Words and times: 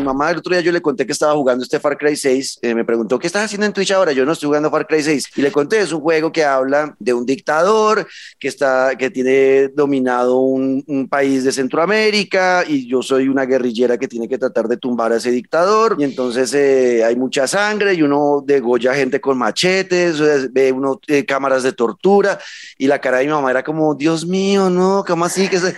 Mi 0.00 0.06
mamá 0.06 0.30
el 0.30 0.38
otro 0.38 0.54
día 0.54 0.62
yo 0.62 0.72
le 0.72 0.80
conté 0.80 1.04
que 1.04 1.12
estaba 1.12 1.34
jugando 1.34 1.62
este 1.62 1.78
Far 1.78 1.98
Cry 1.98 2.16
6. 2.16 2.60
eh, 2.62 2.74
me 2.74 2.86
preguntó, 2.86 3.18
¿qué 3.18 3.26
estás 3.26 3.44
haciendo 3.44 3.66
en 3.66 3.74
Twitch 3.74 3.90
ahora? 3.90 4.12
Yo 4.12 4.24
no 4.24 4.32
estoy 4.32 4.46
jugando 4.46 4.70
Far 4.70 4.86
Cry 4.86 5.02
6. 5.02 5.28
Y 5.36 5.42
le 5.42 5.52
conté, 5.52 5.80
es 5.80 5.92
un 5.92 6.00
juego 6.00 6.32
que 6.32 6.42
habla 6.42 6.96
de 6.98 7.12
un 7.12 7.26
dictador 7.26 8.08
que, 8.38 8.48
está, 8.48 8.96
que 8.96 9.10
tiene 9.10 9.68
dominado 9.68 10.38
un, 10.38 10.80
país 11.10 11.44
de 11.44 11.52
Centroamérica 11.52 12.64
y 12.66 12.86
yo 12.86 13.02
soy 13.02 13.28
una 13.28 13.44
guerrillera 13.44 13.98
que 13.98 14.06
tiene 14.06 14.28
que 14.28 14.38
tratar 14.38 14.68
de 14.68 14.76
tumbar 14.76 15.12
a 15.12 15.16
ese 15.16 15.30
dictador. 15.30 15.96
Y 15.98 16.04
entonces 16.04 16.54
eh, 16.54 17.04
hay 17.04 17.16
mucha 17.16 17.46
sangre 17.46 17.92
y 17.92 18.02
uno 18.02 18.42
degolla 18.46 18.94
gente 18.94 19.20
con 19.20 19.36
machetes, 19.36 20.18
ve 20.52 20.72
uno 20.72 20.98
eh, 21.08 21.26
cámaras 21.26 21.62
de 21.62 21.72
tortura 21.72 22.38
y 22.78 22.86
la 22.86 23.00
cara 23.00 23.18
de 23.18 23.26
mi 23.26 23.32
mamá 23.32 23.50
era 23.50 23.62
como, 23.62 23.94
Dios 23.94 24.26
mío, 24.26 24.70
no, 24.70 25.04
¿cómo 25.06 25.26
así? 25.26 25.48
que 25.48 25.58
se... 25.58 25.76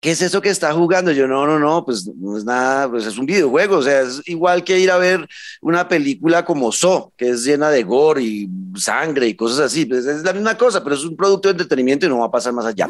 ¿qué 0.00 0.10
es 0.10 0.22
eso 0.22 0.40
que 0.40 0.48
está 0.48 0.72
jugando? 0.72 1.12
Yo, 1.12 1.28
no, 1.28 1.46
no, 1.46 1.58
no, 1.58 1.84
pues 1.84 2.10
no 2.16 2.36
es 2.36 2.44
nada, 2.44 2.90
pues 2.90 3.06
es 3.06 3.18
un 3.18 3.26
videojuego, 3.26 3.76
o 3.76 3.82
sea, 3.82 4.00
es 4.00 4.22
igual 4.26 4.64
que 4.64 4.78
ir 4.78 4.90
a 4.90 4.98
ver 4.98 5.28
una 5.60 5.86
película 5.88 6.44
como 6.44 6.72
So, 6.72 7.12
que 7.16 7.30
es 7.30 7.44
llena 7.44 7.70
de 7.70 7.82
gore 7.82 8.22
y 8.22 8.48
sangre 8.76 9.28
y 9.28 9.34
cosas 9.34 9.60
así, 9.60 9.84
pues 9.84 10.06
es 10.06 10.22
la 10.22 10.32
misma 10.32 10.56
cosa, 10.56 10.82
pero 10.82 10.96
es 10.96 11.04
un 11.04 11.16
producto 11.16 11.48
de 11.48 11.52
entretenimiento 11.52 12.06
y 12.06 12.08
no 12.08 12.18
va 12.18 12.26
a 12.26 12.30
pasar 12.30 12.52
más 12.52 12.64
allá. 12.64 12.88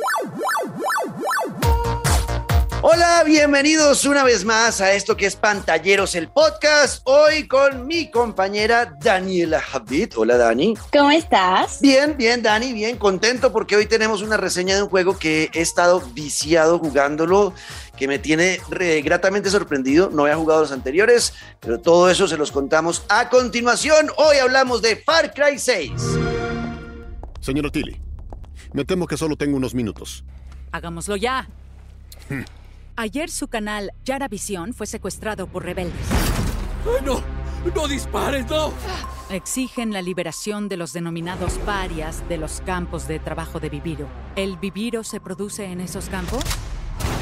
Hola, 2.93 3.23
bienvenidos 3.25 4.05
una 4.05 4.25
vez 4.25 4.45
más 4.45 4.81
a 4.81 4.93
esto 4.95 5.17
que 5.17 5.27
es 5.27 5.37
Pantalleros 5.37 6.15
el 6.17 6.29
podcast. 6.29 7.03
Hoy 7.05 7.47
con 7.47 7.87
mi 7.87 8.11
compañera 8.11 8.97
Daniela 9.01 9.63
Habit. 9.73 10.15
Hola, 10.17 10.37
Dani. 10.37 10.75
¿Cómo 10.93 11.11
estás? 11.13 11.81
Bien, 11.81 12.17
bien, 12.17 12.43
Dani, 12.43 12.73
bien 12.73 12.97
contento 12.97 13.53
porque 13.53 13.77
hoy 13.77 13.87
tenemos 13.87 14.23
una 14.23 14.37
reseña 14.37 14.75
de 14.75 14.83
un 14.83 14.89
juego 14.89 15.17
que 15.19 15.51
he 15.53 15.61
estado 15.61 16.01
viciado 16.01 16.79
jugándolo, 16.81 17.53
que 17.97 18.09
me 18.09 18.19
tiene 18.19 18.61
re- 18.71 19.03
gratamente 19.03 19.51
sorprendido. 19.51 20.11
No 20.11 20.23
había 20.23 20.37
jugado 20.37 20.63
los 20.63 20.73
anteriores, 20.73 21.35
pero 21.61 21.79
todo 21.81 22.11
eso 22.11 22.27
se 22.27 22.37
los 22.37 22.51
contamos 22.51 23.05
a 23.09 23.29
continuación. 23.29 24.09
Hoy 24.17 24.39
hablamos 24.39 24.83
de 24.83 24.97
Far 24.97 25.33
Cry 25.33 25.59
6. 25.59 25.93
Señor 27.41 27.71
Tilly, 27.71 28.01
me 28.73 28.85
temo 28.85 29.07
que 29.07 29.17
solo 29.17 29.37
tengo 29.37 29.57
unos 29.57 29.75
minutos. 29.75 30.25
Hagámoslo 30.73 31.15
ya. 31.17 31.47
Ayer 33.01 33.31
su 33.31 33.49
canal 33.49 33.93
Yara 34.05 34.29
Visión 34.29 34.75
fue 34.75 34.87
secuestrado 34.87 35.47
por 35.47 35.65
rebeldes. 35.65 36.07
¡Ay, 36.85 37.03
no! 37.03 37.23
¡No 37.75 37.89
dispares, 37.89 38.47
no! 38.51 38.75
Exigen 39.31 39.95
la 39.95 40.03
liberación 40.03 40.69
de 40.69 40.77
los 40.77 40.93
denominados 40.93 41.55
parias 41.65 42.23
de 42.29 42.37
los 42.37 42.61
campos 42.61 43.09
de 43.09 43.19
trabajo 43.19 43.59
de 43.59 43.71
Viviro. 43.71 44.07
¿El 44.37 44.59
Viviro 44.59 45.03
se 45.03 45.19
produce 45.19 45.65
en 45.65 45.81
esos 45.81 46.11
campos? 46.11 46.45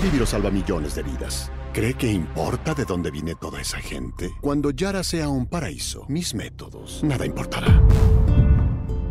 Viviro 0.02 0.26
salva 0.26 0.50
millones 0.50 0.96
de 0.96 1.04
vidas. 1.04 1.52
¿Cree 1.72 1.94
que 1.94 2.10
importa 2.10 2.74
de 2.74 2.84
dónde 2.84 3.12
viene 3.12 3.36
toda 3.36 3.60
esa 3.60 3.78
gente? 3.78 4.32
Cuando 4.40 4.72
Yara 4.72 5.04
sea 5.04 5.28
un 5.28 5.46
paraíso, 5.46 6.06
mis 6.08 6.34
métodos, 6.34 7.04
nada 7.04 7.24
importará. 7.24 7.80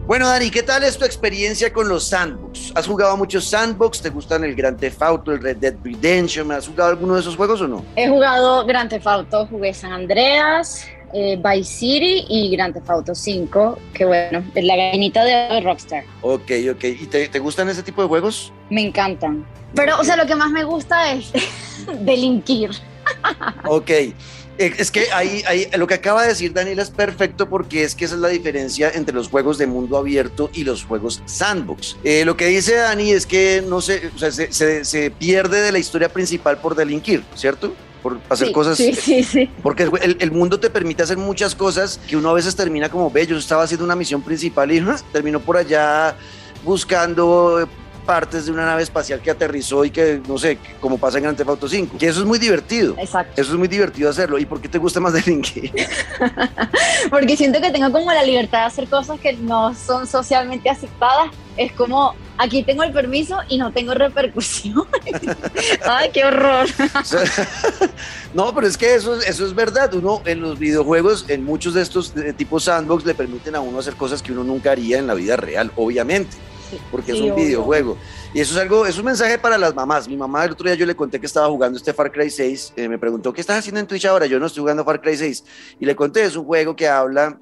Bueno, 0.06 0.28
Dani, 0.28 0.50
¿qué 0.50 0.64
tal 0.64 0.84
es 0.84 0.98
tu 0.98 1.06
experiencia 1.06 1.72
con 1.72 1.88
los 1.88 2.10
sandbox? 2.10 2.47
¿Has 2.78 2.86
jugado 2.86 3.14
a 3.14 3.16
muchos 3.16 3.45
sandbox? 3.45 4.03
¿Te 4.03 4.11
gustan 4.11 4.44
el 4.44 4.53
Grand 4.53 4.80
Theft 4.80 5.02
Auto, 5.02 5.31
el 5.31 5.42
Red 5.42 5.58
Dead 5.58 5.73
Redemption? 5.83 6.52
¿Has 6.52 6.67
jugado 6.67 6.92
alguno 6.92 7.16
de 7.16 7.22
esos 7.22 7.36
juegos 7.36 7.59
o 7.61 7.67
no? 7.67 7.83
He 7.95 8.08
jugado 8.08 8.64
Grand 8.67 8.88
Theft 8.88 9.08
Auto, 9.08 9.47
jugué 9.47 9.73
San 9.73 9.94
Andreas, 9.94 10.86
eh, 11.11 11.42
Vice 11.44 11.73
City 11.73 12.25
y 12.30 12.55
Grand 12.55 12.75
Theft 12.75 12.88
Auto 12.88 13.16
5, 13.16 13.80
que 13.95 14.05
bueno, 14.05 14.44
es 14.53 14.64
la 14.64 14.75
gallinita 14.75 15.23
de 15.23 15.59
Rockstar. 15.61 16.03
Ok, 16.22 16.52
ok. 16.72 16.83
¿Y 16.83 17.08
te, 17.08 17.28
te 17.28 17.39
gustan 17.39 17.67
ese 17.67 17.81
tipo 17.81 18.03
de 18.03 18.09
juegos? 18.09 18.53
Me 18.70 18.83
encantan. 18.83 19.44
Pero, 19.73 20.00
o 20.00 20.03
sea, 20.03 20.16
lo 20.16 20.28
que 20.28 20.36
más 20.36 20.52
me 20.52 20.64
gusta 20.64 21.14
es 21.14 21.33
delinquir. 22.02 22.70
Ok. 23.66 23.89
Eh, 24.58 24.74
Es 24.78 24.92
que 24.92 25.12
ahí, 25.12 25.44
ahí 25.48 25.68
lo 25.78 25.86
que 25.88 25.94
acaba 25.94 26.24
de 26.24 26.30
decir 26.30 26.54
Daniela 26.54 26.82
es 26.82 26.90
perfecto 26.90 27.48
porque 27.50 27.84
es 27.84 27.94
que 27.96 28.06
esa 28.06 28.16
es 28.16 28.22
la 28.22 28.30
diferencia 28.30 28.90
entre 28.94 29.14
los 29.14 29.30
juegos 29.30 29.58
de 29.58 29.68
mundo 29.68 29.98
abierto 29.98 30.50
y 30.54 30.64
los 30.64 30.84
juegos 30.84 31.22
sandbox. 31.26 31.98
Eh, 32.04 32.26
lo 32.26 32.36
que 32.38 32.48
dice 32.48 32.76
Dani 32.76 33.12
es 33.12 33.26
que 33.26 33.64
no 33.67 33.82
se, 33.82 34.08
o 34.16 34.17
sea, 34.20 34.32
se, 34.32 34.52
se- 34.52 34.84
se 34.86 35.12
pierde 35.12 35.62
de 35.62 35.72
la 35.72 35.80
historia 35.80 36.10
principal 36.10 36.58
por 36.58 36.76
delinquir, 36.76 37.23
¿cierto? 37.36 37.73
Por 38.02 38.20
hacer 38.30 38.48
sí, 38.48 38.54
cosas. 38.54 38.78
Sí, 38.78 38.94
sí, 38.94 39.23
sí. 39.23 39.50
Porque 39.64 39.84
el, 40.02 40.17
el 40.20 40.32
mundo 40.32 40.60
te 40.60 40.70
permite 40.70 41.04
hacer 41.04 41.17
muchas 41.17 41.56
cosas 41.56 42.00
que 42.08 42.16
uno 42.16 42.30
a 42.30 42.34
veces 42.34 42.56
termina 42.56 42.90
como, 42.90 43.10
ve, 43.12 43.26
yo 43.28 43.38
estaba 43.38 43.64
haciendo 43.64 43.84
una 43.86 43.96
misión 43.96 44.22
principal 44.22 44.72
y 44.72 44.84
terminó 45.12 45.40
por 45.40 45.58
allá 45.58 46.16
buscando 46.64 47.67
partes 48.08 48.45
de 48.45 48.54
una 48.54 48.66
nave 48.66 48.84
espacial 48.84 49.22
que 49.22 49.30
aterrizó 49.30 49.84
y 49.84 49.92
que, 49.92 50.22
no 50.28 50.38
sé, 50.38 50.58
como 50.80 50.98
pasa 50.98 51.18
en 51.18 51.26
Grand 51.26 51.38
Theft 51.38 51.50
Auto 51.50 51.68
5. 51.68 51.98
Que 51.98 52.08
eso 52.08 52.22
es 52.22 52.26
muy 52.26 52.40
divertido. 52.40 52.95
Exacto. 52.98 53.40
Eso 53.40 53.52
es 53.52 53.60
muy 53.60 53.68
divertido 53.68 54.10
hacerlo. 54.10 54.40
¿Y 54.40 54.45
por 54.45 54.62
qué 54.62 54.70
te 54.70 54.78
gusta 54.78 55.02
más 55.02 55.12
delinquir? 55.12 55.72
Porque 57.12 57.36
siento 57.36 57.60
que 57.62 57.70
tengo 57.70 57.92
como 57.92 58.12
la 58.12 58.23
libertad 58.23 58.60
de 58.60 58.66
hacer 58.66 58.88
cosas 58.88 59.20
que 59.20 59.34
no 59.34 59.76
son 59.76 60.08
socialmente 60.08 60.70
aceptadas. 60.70 61.32
Es 61.58 61.73
como, 61.73 62.16
aquí 62.38 62.64
tengo 62.64 62.84
el 62.84 62.94
permiso 62.94 63.40
y 63.50 63.58
no 63.58 63.73
tengo 63.73 63.94
repercusión. 63.94 64.86
Ay, 65.86 66.10
qué 66.14 66.23
horror. 66.23 66.67
No, 68.34 68.56
pero 68.56 68.67
es 68.67 68.78
que 68.78 68.96
eso, 68.96 69.20
eso 69.20 69.46
es 69.46 69.54
verdad. 69.54 69.94
Uno 69.96 70.22
en 70.26 70.42
los 70.42 70.58
videojuegos, 70.58 71.26
en 71.28 71.44
muchos 71.44 71.73
de 71.73 71.82
estos 71.82 72.16
de 72.16 72.32
tipo 72.32 72.60
sandbox, 72.60 73.06
le 73.06 73.16
permiten 73.16 73.56
a 73.56 73.60
uno 73.60 73.80
hacer 73.80 73.96
cosas 73.96 74.22
que 74.22 74.32
uno 74.32 74.46
nunca 74.46 74.72
haría 74.72 74.98
en 74.98 75.08
la 75.08 75.14
vida 75.14 75.36
real, 75.36 75.72
obviamente. 75.76 76.38
Porque 76.92 77.11
es 77.11 77.20
un 77.20 77.32
obvio. 77.32 77.45
videojuego. 77.45 77.98
Y 78.33 78.42
eso 78.42 78.55
es 78.55 78.61
algo, 78.61 78.86
es 78.86 78.98
un 78.98 79.05
mensaje 79.05 79.38
para 79.38 79.58
las 79.58 79.73
mamás. 79.73 80.08
Mi 80.08 80.17
mamá 80.17 80.45
el 80.45 80.52
otro 80.52 80.67
día 80.67 80.76
yo 80.76 80.86
le 80.86 80.95
conté 80.95 81.20
que 81.20 81.26
estaba 81.26 81.48
jugando 81.48 81.78
este 81.78 81.94
Far 81.94 82.11
Cry 82.11 82.30
6, 82.30 82.73
eh, 82.76 82.88
me 82.88 82.98
preguntó, 82.98 83.33
¿qué 83.33 83.42
estás 83.42 83.60
haciendo 83.60 83.80
en 83.80 83.88
Twitch 83.88 84.05
ahora? 84.05 84.26
Yo 84.26 84.39
no 84.39 84.45
estoy 84.45 84.61
jugando 84.61 84.83
Far 84.83 85.02
Cry 85.02 85.17
6. 85.17 85.44
Y 85.80 85.86
le 85.86 85.95
conté, 85.95 86.23
es 86.23 86.36
un 86.36 86.45
juego 86.45 86.76
que 86.76 86.88
habla 86.88 87.39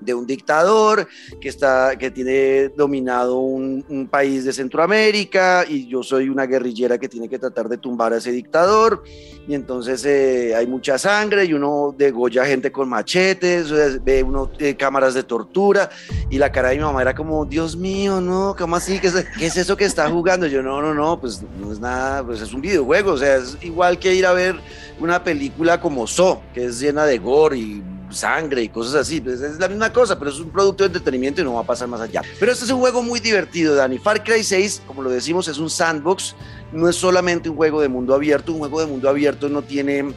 de 0.00 0.14
un 0.14 0.26
dictador 0.26 1.06
que, 1.40 1.48
está, 1.48 1.96
que 1.96 2.10
tiene 2.10 2.68
dominado 2.70 3.38
un, 3.38 3.84
un 3.88 4.08
país 4.08 4.44
de 4.44 4.52
Centroamérica 4.52 5.64
y 5.68 5.86
yo 5.86 6.02
soy 6.02 6.28
una 6.28 6.46
guerrillera 6.46 6.98
que 6.98 7.08
tiene 7.08 7.28
que 7.28 7.38
tratar 7.38 7.68
de 7.68 7.78
tumbar 7.78 8.12
a 8.12 8.16
ese 8.16 8.32
dictador 8.32 9.02
y 9.50 9.54
entonces 9.54 10.04
eh, 10.04 10.54
hay 10.54 10.66
mucha 10.66 10.98
sangre 10.98 11.44
y 11.44 11.54
uno 11.54 11.94
degolla 11.96 12.44
gente 12.44 12.70
con 12.70 12.88
machetes, 12.88 13.70
ve 14.04 14.22
uno 14.22 14.50
eh, 14.58 14.76
cámaras 14.76 15.14
de 15.14 15.22
tortura 15.22 15.90
y 16.28 16.38
la 16.38 16.52
cara 16.52 16.68
de 16.68 16.76
mi 16.76 16.82
mamá 16.82 17.02
era 17.02 17.14
como, 17.14 17.44
Dios 17.44 17.76
mío, 17.76 18.20
no, 18.20 18.54
¿cómo 18.56 18.76
así? 18.76 19.00
¿Qué 19.00 19.08
es, 19.08 19.26
qué 19.38 19.46
es 19.46 19.56
eso 19.56 19.76
que 19.76 19.84
está 19.84 20.08
jugando? 20.08 20.46
Yo, 20.46 20.62
no, 20.62 20.80
no, 20.80 20.94
no, 20.94 21.20
pues 21.20 21.42
no 21.60 21.72
es 21.72 21.80
nada, 21.80 22.24
pues 22.24 22.40
es 22.40 22.52
un 22.52 22.60
videojuego, 22.60 23.12
o 23.12 23.18
sea, 23.18 23.36
es 23.36 23.56
igual 23.62 23.98
que 23.98 24.14
ir 24.14 24.26
a 24.26 24.32
ver 24.32 24.56
una 25.00 25.24
película 25.24 25.80
como 25.80 26.06
So, 26.06 26.42
que 26.54 26.66
es 26.66 26.78
llena 26.78 27.04
de 27.04 27.18
gore 27.18 27.58
y 27.58 27.82
sangre 28.10 28.62
y 28.62 28.68
cosas 28.68 28.94
así, 28.94 29.20
pues 29.20 29.40
es 29.40 29.58
la 29.58 29.68
misma 29.68 29.92
cosa, 29.92 30.18
pero 30.18 30.30
es 30.30 30.38
un 30.38 30.50
producto 30.50 30.84
de 30.84 30.88
entretenimiento 30.88 31.40
y 31.40 31.44
no 31.44 31.54
va 31.54 31.60
a 31.60 31.66
pasar 31.66 31.88
más 31.88 32.00
allá. 32.00 32.22
Pero 32.38 32.52
este 32.52 32.64
es 32.64 32.70
un 32.70 32.80
juego 32.80 33.02
muy 33.02 33.20
divertido, 33.20 33.74
Dani. 33.74 33.98
Far 33.98 34.22
Cry 34.24 34.42
6, 34.42 34.82
como 34.86 35.02
lo 35.02 35.10
decimos, 35.10 35.48
es 35.48 35.58
un 35.58 35.70
sandbox, 35.70 36.34
no 36.72 36.88
es 36.88 36.96
solamente 36.96 37.48
un 37.48 37.56
juego 37.56 37.80
de 37.80 37.88
mundo 37.88 38.14
abierto, 38.14 38.52
un 38.52 38.58
juego 38.58 38.80
de 38.80 38.86
mundo 38.86 39.08
abierto 39.08 39.48
no 39.48 39.62
tiene 39.62 40.12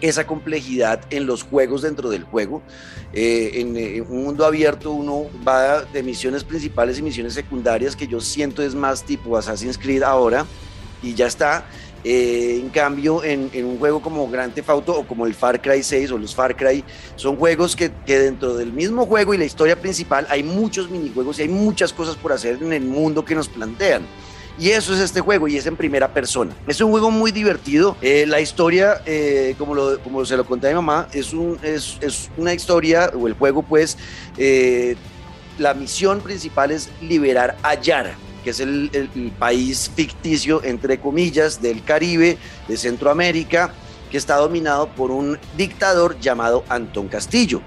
esa 0.00 0.26
complejidad 0.26 1.00
en 1.10 1.26
los 1.26 1.42
juegos 1.42 1.82
dentro 1.82 2.08
del 2.08 2.24
juego. 2.24 2.62
Eh, 3.12 3.52
en, 3.54 3.76
eh, 3.76 3.96
en 3.96 4.06
un 4.08 4.24
mundo 4.24 4.44
abierto 4.44 4.92
uno 4.92 5.26
va 5.46 5.82
de 5.82 6.02
misiones 6.02 6.44
principales 6.44 6.98
y 6.98 7.02
misiones 7.02 7.34
secundarias 7.34 7.96
que 7.96 8.06
yo 8.06 8.20
siento 8.20 8.62
es 8.62 8.74
más 8.74 9.02
tipo 9.02 9.36
Assassin's 9.36 9.78
Creed 9.78 10.02
ahora 10.02 10.46
y 11.02 11.14
ya 11.14 11.26
está. 11.26 11.64
Eh, 12.04 12.58
en 12.60 12.70
cambio, 12.70 13.24
en, 13.24 13.50
en, 13.52 13.64
un 13.64 13.78
juego 13.78 14.00
como 14.00 14.28
Grand 14.28 14.54
Theft 14.54 14.70
Auto 14.70 14.92
o 14.98 15.06
como 15.06 15.26
el 15.26 15.34
Far 15.34 15.60
Cry 15.60 15.82
6 15.82 16.12
o 16.12 16.18
los 16.18 16.34
Far 16.34 16.56
Cry, 16.56 16.84
son 17.16 17.36
juegos 17.36 17.74
que, 17.74 17.90
que, 18.06 18.18
dentro 18.18 18.54
del 18.54 18.72
mismo 18.72 19.06
juego 19.06 19.34
y 19.34 19.38
la 19.38 19.44
historia 19.44 19.80
principal 19.80 20.26
hay 20.30 20.42
muchos 20.42 20.90
minijuegos 20.90 21.38
y 21.38 21.42
hay 21.42 21.48
muchas 21.48 21.92
cosas 21.92 22.16
por 22.16 22.32
hacer 22.32 22.58
en 22.62 22.72
el 22.72 22.84
mundo 22.84 23.24
que 23.24 23.34
nos 23.34 23.48
plantean. 23.48 24.02
Y 24.60 24.70
eso 24.70 24.92
es 24.92 24.98
este 24.98 25.20
juego 25.20 25.46
y 25.46 25.56
es 25.56 25.66
en 25.66 25.76
primera 25.76 26.12
persona. 26.12 26.52
Es 26.66 26.80
un 26.80 26.90
juego 26.90 27.12
muy 27.12 27.30
divertido. 27.30 27.96
Eh, 28.02 28.26
la 28.26 28.40
historia, 28.40 29.02
eh, 29.06 29.54
como, 29.56 29.74
lo, 29.74 30.00
como 30.00 30.24
se 30.24 30.36
lo 30.36 30.44
conté 30.44 30.66
a 30.66 30.70
mi 30.70 30.76
mamá, 30.76 31.08
es, 31.12 31.32
un, 31.32 31.58
es, 31.62 31.96
es 32.00 32.28
una 32.36 32.52
historia, 32.52 33.12
o 33.14 33.28
el 33.28 33.34
juego 33.34 33.62
pues, 33.62 33.96
eh, 34.36 34.96
la 35.58 35.74
misión 35.74 36.20
principal 36.20 36.72
es 36.72 36.90
liberar 37.00 37.56
a 37.62 37.74
Yara, 37.74 38.16
que 38.44 38.50
es 38.50 38.60
el, 38.60 38.90
país 39.38 39.90
ficticio, 39.94 40.62
entre 40.64 40.98
comillas, 40.98 41.60
del 41.60 41.82
Caribe, 41.84 42.38
de 42.66 42.76
Centroamérica, 42.76 43.72
que 44.10 44.16
está 44.16 44.36
dominado 44.36 44.88
por 44.88 45.10
un 45.10 45.38
dictador 45.56 46.18
llamado 46.18 46.64
Antón 46.68 47.08
Castillo, 47.08 47.60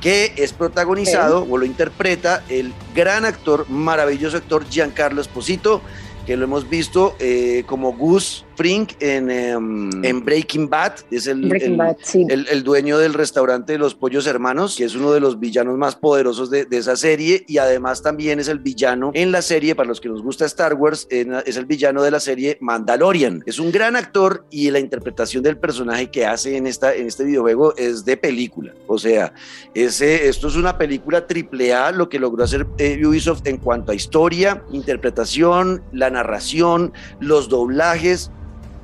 que 0.00 0.32
es 0.36 0.52
protagonizado 0.52 1.46
o 1.48 1.58
lo 1.58 1.64
interpreta 1.64 2.42
el 2.48 2.72
gran 2.94 3.24
actor, 3.24 3.68
maravilloso 3.68 4.38
actor 4.38 4.64
Giancarlo 4.68 5.20
Esposito, 5.20 5.82
que 6.26 6.36
lo 6.36 6.44
hemos 6.44 6.68
visto 6.68 7.16
eh, 7.18 7.64
como 7.66 7.92
Gus 7.92 8.44
Spring 8.62 8.86
en, 9.00 9.28
em, 9.28 10.04
en 10.04 10.24
Breaking 10.24 10.68
Bad, 10.70 10.92
es 11.10 11.26
el, 11.26 11.48
Breaking 11.48 11.72
el- 11.72 11.76
Bad, 11.78 11.96
sí. 12.00 12.24
el- 12.30 12.46
el 12.48 12.62
dueño 12.62 12.96
del 12.96 13.12
restaurante 13.12 13.72
de 13.72 13.78
los 13.78 13.96
Pollos 13.96 14.24
Hermanos, 14.28 14.76
que 14.76 14.84
es 14.84 14.94
uno 14.94 15.10
de 15.12 15.18
los 15.18 15.40
villanos 15.40 15.76
más 15.76 15.96
poderosos 15.96 16.48
de, 16.48 16.64
de 16.64 16.76
esa 16.76 16.94
serie 16.94 17.44
y 17.48 17.58
además 17.58 18.02
también 18.02 18.38
es 18.38 18.46
el 18.46 18.60
villano 18.60 19.10
en 19.14 19.32
la 19.32 19.42
serie, 19.42 19.74
para 19.74 19.88
los 19.88 20.00
que 20.00 20.08
nos 20.08 20.22
gusta 20.22 20.44
Star 20.44 20.74
Wars, 20.74 21.08
en- 21.10 21.34
es 21.44 21.56
el 21.56 21.66
villano 21.66 22.02
de 22.04 22.12
la 22.12 22.20
serie 22.20 22.56
Mandalorian. 22.60 23.42
Es 23.46 23.58
un 23.58 23.72
gran 23.72 23.96
actor 23.96 24.46
y 24.48 24.70
la 24.70 24.78
interpretación 24.78 25.42
del 25.42 25.56
personaje 25.56 26.08
que 26.08 26.24
hace 26.24 26.56
en, 26.56 26.68
esta, 26.68 26.94
en 26.94 27.08
este 27.08 27.24
videojuego 27.24 27.74
es 27.76 28.04
de 28.04 28.16
película. 28.16 28.72
O 28.86 28.96
sea, 28.96 29.34
ese, 29.74 30.28
esto 30.28 30.46
es 30.46 30.54
una 30.54 30.78
película 30.78 31.26
triple 31.26 31.74
A, 31.74 31.90
lo 31.90 32.08
que 32.08 32.20
logró 32.20 32.44
hacer 32.44 32.64
eh, 32.78 33.04
Ubisoft 33.04 33.44
en 33.48 33.56
cuanto 33.56 33.90
a 33.90 33.94
historia, 33.96 34.62
interpretación, 34.70 35.82
la 35.92 36.10
narración, 36.10 36.92
los 37.18 37.48
doblajes. 37.48 38.30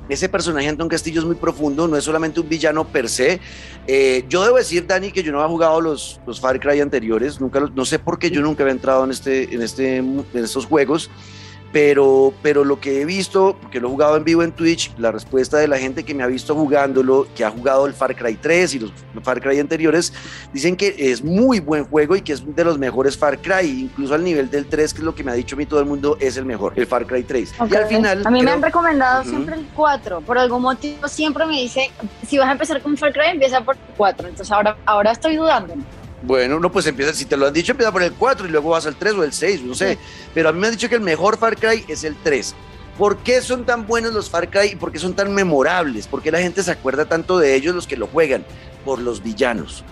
Ese 0.09 0.27
personaje 0.27 0.67
Anton 0.67 0.89
Castillo 0.89 1.21
es 1.21 1.25
muy 1.25 1.35
profundo, 1.35 1.87
no 1.87 1.95
es 1.95 2.03
solamente 2.03 2.39
un 2.39 2.49
villano 2.49 2.85
per 2.85 3.07
se. 3.07 3.39
Eh, 3.87 4.25
yo 4.27 4.43
debo 4.43 4.57
decir, 4.57 4.85
Dani, 4.87 5.11
que 5.11 5.23
yo 5.23 5.31
no 5.31 5.39
había 5.39 5.49
jugado 5.49 5.79
los, 5.79 6.19
los 6.25 6.39
Far 6.39 6.59
Cry 6.59 6.81
anteriores, 6.81 7.39
nunca 7.39 7.59
no 7.59 7.85
sé 7.85 7.99
por 7.99 8.17
qué 8.17 8.31
yo 8.31 8.41
nunca 8.41 8.63
había 8.63 8.73
entrado 8.73 9.03
en, 9.03 9.11
este, 9.11 9.53
en, 9.53 9.61
este, 9.61 9.97
en 9.97 10.25
estos 10.33 10.65
juegos, 10.65 11.09
pero, 11.71 12.33
pero 12.41 12.63
lo 12.63 12.79
que 12.79 13.01
he 13.01 13.05
visto, 13.05 13.55
porque 13.61 13.79
lo 13.79 13.87
he 13.87 13.91
jugado 13.91 14.17
en 14.17 14.23
vivo 14.23 14.43
en 14.43 14.51
Twitch, 14.51 14.91
la 14.97 15.11
respuesta 15.11 15.57
de 15.57 15.67
la 15.67 15.77
gente 15.77 16.03
que 16.03 16.15
me 16.15 16.23
ha 16.23 16.27
visto 16.27 16.55
jugándolo, 16.55 17.27
que 17.35 17.45
ha 17.45 17.51
jugado 17.51 17.85
el 17.85 17.93
Far 17.93 18.15
Cry 18.15 18.35
3 18.35 18.75
y 18.75 18.79
los 18.79 18.91
Far 19.23 19.41
Cry 19.41 19.59
anteriores, 19.59 20.13
dicen 20.53 20.75
que 20.75 20.95
es 20.97 21.23
muy 21.23 21.59
buen 21.59 21.85
juego 21.85 22.15
y 22.15 22.21
que 22.21 22.33
es 22.33 22.55
de 22.55 22.63
los 22.63 22.77
mejores 22.77 23.17
Far 23.17 23.39
Cry, 23.39 23.67
incluso 23.83 24.13
al 24.15 24.23
nivel 24.23 24.49
del 24.49 24.65
3, 24.65 24.93
que 24.93 24.99
es 24.99 25.03
lo 25.03 25.13
que 25.13 25.23
me 25.23 25.31
ha 25.31 25.35
dicho 25.35 25.55
a 25.55 25.57
mí 25.57 25.65
todo 25.65 25.79
el 25.79 25.85
mundo, 25.85 26.17
es 26.19 26.37
el 26.37 26.45
mejor, 26.45 26.73
el 26.75 26.87
Far 26.87 27.05
Cry 27.05 27.23
3. 27.23 27.53
Y 27.69 27.75
al 27.75 27.85
final... 27.85 28.25
A 28.25 28.31
mí 28.31 28.41
me 28.41 28.51
han 28.51 28.61
recomendado 28.61 29.23
siempre 29.23 29.55
el 29.55 29.65
4. 29.75 30.21
Por 30.21 30.37
algún 30.37 30.61
motivo 30.61 31.07
siempre 31.07 31.45
me 31.45 31.59
dice, 31.61 31.91
si 32.27 32.37
vas 32.37 32.47
a 32.47 32.53
empezar 32.53 32.81
con 32.81 32.97
Far 32.97 33.13
Cry, 33.13 33.27
empieza 33.31 33.61
por 33.61 33.75
el 33.75 33.81
4. 33.95 34.27
Entonces 34.27 34.51
ahora, 34.51 34.77
ahora 34.85 35.11
estoy 35.11 35.35
dudando. 35.35 35.75
Bueno, 36.21 36.59
no, 36.59 36.71
pues 36.71 36.85
empieza, 36.85 37.13
si 37.13 37.25
te 37.25 37.37
lo 37.37 37.47
han 37.47 37.53
dicho, 37.53 37.71
empieza 37.71 37.91
por 37.91 38.03
el 38.03 38.13
4 38.13 38.47
y 38.47 38.51
luego 38.51 38.71
vas 38.71 38.85
al 38.85 38.95
3 38.95 39.13
o 39.13 39.23
el 39.23 39.31
6, 39.31 39.63
no 39.63 39.73
sé. 39.73 39.97
Pero 40.33 40.49
a 40.49 40.51
mí 40.51 40.59
me 40.59 40.67
han 40.67 40.73
dicho 40.73 40.89
que 40.89 40.95
el 40.95 41.01
mejor 41.01 41.37
Far 41.37 41.55
Cry 41.55 41.85
es 41.87 42.03
el 42.03 42.15
3. 42.15 42.55
¿Por 42.97 43.17
qué 43.19 43.41
son 43.41 43.65
tan 43.65 43.87
buenos 43.87 44.13
los 44.13 44.29
Far 44.29 44.49
Cry 44.49 44.71
y 44.73 44.75
por 44.75 44.91
qué 44.91 44.99
son 44.99 45.13
tan 45.13 45.33
memorables? 45.33 46.07
¿Por 46.07 46.21
qué 46.21 46.31
la 46.31 46.39
gente 46.39 46.61
se 46.61 46.71
acuerda 46.71 47.05
tanto 47.05 47.37
de 47.39 47.55
ellos 47.55 47.73
los 47.73 47.87
que 47.87 47.95
lo 47.95 48.07
juegan? 48.07 48.45
Por 48.83 48.99
los 48.99 49.23
villanos. 49.23 49.85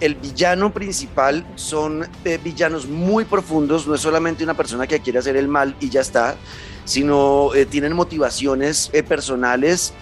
El 0.00 0.14
villano 0.14 0.72
principal 0.72 1.44
son 1.56 2.08
eh, 2.24 2.38
villanos 2.42 2.86
muy 2.86 3.24
profundos, 3.24 3.86
no 3.86 3.96
es 3.96 4.00
solamente 4.00 4.44
una 4.44 4.54
persona 4.54 4.86
que 4.86 5.00
quiere 5.00 5.18
hacer 5.18 5.36
el 5.36 5.48
mal 5.48 5.74
y 5.80 5.90
ya 5.90 6.00
está, 6.00 6.36
sino 6.84 7.52
eh, 7.54 7.66
tienen 7.66 7.92
motivaciones 7.92 8.90
eh, 8.94 9.02
personales, 9.02 9.92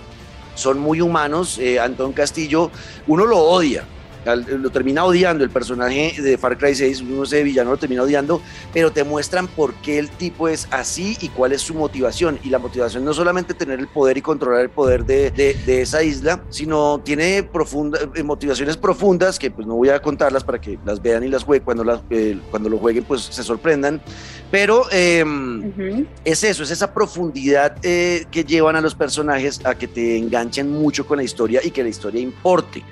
son 0.54 0.78
muy 0.78 1.00
humanos. 1.00 1.58
Eh, 1.58 1.80
Antón 1.80 2.12
Castillo, 2.12 2.70
uno 3.06 3.26
lo 3.26 3.38
odia, 3.38 3.84
al- 4.26 4.44
lo 4.62 4.70
termina 4.70 5.04
odiando 5.04 5.44
el 5.44 5.50
personaje 5.50 6.14
de 6.20 6.36
Far 6.38 6.58
Cry 6.58 6.74
6, 6.74 7.00
uno 7.02 7.22
ese 7.24 7.42
villano 7.42 7.70
lo 7.70 7.76
termina 7.76 8.02
odiando, 8.02 8.40
pero 8.72 8.90
te 8.92 9.04
muestran 9.04 9.46
por 9.48 9.74
qué 9.74 9.98
el 9.98 10.10
tipo 10.10 10.48
es 10.48 10.68
así 10.70 11.16
y 11.20 11.28
cuál 11.28 11.52
es 11.52 11.62
su 11.62 11.74
motivación. 11.74 12.38
Y 12.44 12.50
la 12.50 12.58
motivación 12.58 13.04
no 13.04 13.14
solamente 13.14 13.54
tener 13.54 13.78
el 13.80 13.88
poder 13.88 14.16
y 14.18 14.22
controlar 14.22 14.62
el 14.62 14.70
poder 14.70 15.04
de, 15.04 15.30
de- 15.30 15.54
de 15.66 15.82
esa 15.82 16.02
isla, 16.02 16.42
sino 16.50 17.00
tiene 17.04 17.42
profunda, 17.42 17.98
eh, 18.14 18.22
motivaciones 18.22 18.76
profundas 18.76 19.38
que 19.38 19.50
pues 19.50 19.66
no 19.66 19.74
voy 19.76 19.88
a 19.90 20.00
contarlas 20.00 20.44
para 20.44 20.60
que 20.60 20.78
las 20.84 21.00
vean 21.00 21.24
y 21.24 21.28
las 21.28 21.44
jueguen 21.44 21.64
cuando, 21.64 21.84
las, 21.84 22.00
eh, 22.10 22.38
cuando 22.50 22.68
lo 22.68 22.78
jueguen 22.78 23.04
pues 23.04 23.22
se 23.22 23.42
sorprendan. 23.42 24.00
Pero 24.50 24.84
em, 24.92 25.64
Ujú. 25.68 26.06
es 26.24 26.44
eso, 26.44 26.62
es 26.62 26.70
esa 26.70 26.92
profundidad 26.94 27.76
eh, 27.82 28.24
que 28.30 28.44
llevan 28.44 28.76
a 28.76 28.80
los 28.80 28.94
personajes 28.94 29.60
a 29.64 29.74
que 29.74 29.88
te 29.88 30.16
enganchen 30.16 30.70
mucho 30.70 31.06
con 31.06 31.16
la 31.18 31.24
historia 31.24 31.60
y 31.64 31.70
que 31.70 31.82
la 31.82 31.88
historia 31.88 32.20
importe. 32.20 32.82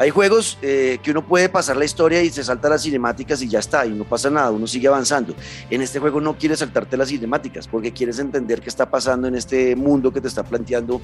Hay 0.00 0.08
juegos 0.08 0.56
eh, 0.62 0.98
que 1.02 1.10
uno 1.10 1.26
puede 1.26 1.50
pasar 1.50 1.76
la 1.76 1.84
historia 1.84 2.22
y 2.22 2.30
se 2.30 2.42
salta 2.42 2.70
las 2.70 2.82
cinemáticas 2.82 3.42
y 3.42 3.48
ya 3.48 3.58
está, 3.58 3.84
y 3.84 3.90
no 3.90 4.04
pasa 4.04 4.30
nada, 4.30 4.50
uno 4.50 4.66
sigue 4.66 4.88
avanzando. 4.88 5.34
En 5.68 5.82
este 5.82 5.98
juego 5.98 6.22
no 6.22 6.38
quieres 6.38 6.60
saltarte 6.60 6.96
las 6.96 7.10
cinemáticas 7.10 7.68
porque 7.68 7.92
quieres 7.92 8.18
entender 8.18 8.62
qué 8.62 8.70
está 8.70 8.88
pasando 8.88 9.28
en 9.28 9.34
este 9.34 9.76
mundo 9.76 10.10
que 10.10 10.22
te 10.22 10.28
está 10.28 10.42
planteando 10.42 11.02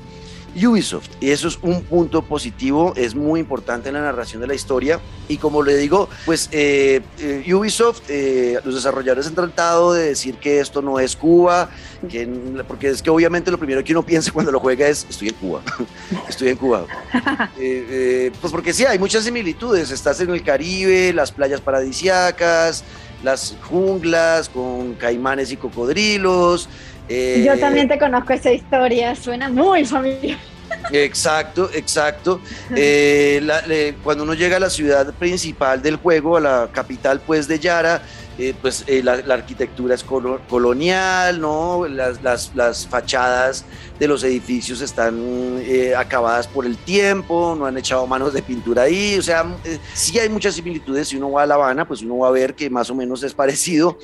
Ubisoft. 0.65 1.11
Y 1.21 1.31
eso 1.31 1.49
es 1.49 1.59
un 1.63 1.83
punto 1.83 2.23
positivo, 2.23 2.95
es 2.97 3.15
muy 3.15 3.41
importante 3.41 3.89
en 3.89 3.97
la 3.97 4.01
narración 4.01 4.41
de 4.41 4.47
la 4.47 4.55
historia. 4.55 5.01
Y 5.29 5.37
como 5.37 5.63
le 5.63 5.77
digo, 5.77 6.09
pues 6.25 6.49
eh, 6.53 7.03
eh, 7.19 7.55
Ubisoft, 7.55 8.03
eh, 8.09 8.59
los 8.65 8.75
desarrolladores 8.77 9.27
han 9.27 9.35
tratado 9.35 9.93
de 9.93 10.09
decir 10.09 10.37
que 10.37 10.61
esto 10.61 10.81
no 10.81 10.99
es 10.99 11.17
Cuba, 11.17 11.69
que, 12.09 12.27
porque 12.67 12.89
es 12.89 13.03
que 13.03 13.11
obviamente 13.11 13.51
lo 13.51 13.59
primero 13.59 13.83
que 13.83 13.93
uno 13.93 14.05
piensa 14.05 14.31
cuando 14.33 14.53
lo 14.53 14.61
juega 14.61 14.87
es 14.89 15.07
estoy 15.09 15.29
en 15.29 15.35
Cuba, 15.35 15.63
estoy 16.29 16.49
en 16.49 16.57
Cuba. 16.57 16.87
Eh, 17.59 17.87
eh, 17.91 18.33
pues 18.41 18.53
porque 18.53 18.73
sí, 18.73 18.85
hay 18.85 18.99
muchas 18.99 19.25
similitudes, 19.25 19.91
estás 19.91 20.21
en 20.21 20.31
el 20.31 20.43
Caribe, 20.43 21.13
las 21.13 21.33
playas 21.33 21.61
paradisiacas, 21.61 22.85
las 23.23 23.57
junglas 23.63 24.49
con 24.49 24.95
caimanes 24.95 25.51
y 25.53 25.57
cocodrilos. 25.57 26.69
eh, 27.09 27.43
Yo 27.47 27.59
también 27.59 27.89
te 27.89 27.99
conozco 27.99 28.33
esa 28.33 28.53
historia, 28.53 29.15
suena 29.15 29.49
muy 29.49 29.85
familiar. 29.85 30.39
Exacto, 30.93 31.71
exacto. 31.73 32.41
Eh, 32.75 33.95
cuando 34.03 34.25
uno 34.25 34.35
llega 34.35 34.57
a 34.57 34.61
la 34.61 34.71
ciudad 34.71 35.13
principal 35.15 35.83
del 35.83 35.97
juego, 35.97 36.37
a 36.37 36.41
la 36.41 36.69
capital 36.73 37.21
pues 37.21 37.49
de 37.49 37.59
Yara, 37.59 38.03
eh, 38.39 38.53
pues 38.61 38.85
eh, 38.87 39.03
la, 39.03 39.15
arquitectura 39.33 39.95
es 39.95 40.05
colo- 40.05 40.41
colonial, 40.47 41.41
¿no? 41.41 41.87
Las, 41.89 42.23
las- 42.23 42.53
las 42.55 42.87
fachadas 42.87 43.65
de 43.99 44.07
los 44.07 44.23
edificios 44.25 44.83
están 44.83 45.63
acabadas 45.97 46.47
por 46.47 46.67
el 46.67 46.77
tiempo, 46.77 47.57
no 47.59 47.65
han 47.65 47.79
echado 47.79 48.07
manos 48.07 48.35
de 48.35 48.43
pintura 48.43 48.83
ahí, 48.83 49.17
o 49.19 49.23
sea, 49.23 49.47
sí 49.95 50.19
hay 50.19 50.29
muchas 50.29 50.55
similitudes, 50.55 51.09
si 51.09 51.17
uno 51.17 51.31
va 51.33 51.45
a 51.45 51.47
La 51.47 51.55
Habana, 51.55 51.89
pues 51.89 52.03
uno 52.03 52.19
va 52.19 52.29
a 52.29 52.31
ver 52.31 52.55
que 52.55 52.69
más 52.69 52.91
o 52.91 52.95
menos 52.95 53.23
es 53.23 53.33
parecido, 53.33 53.97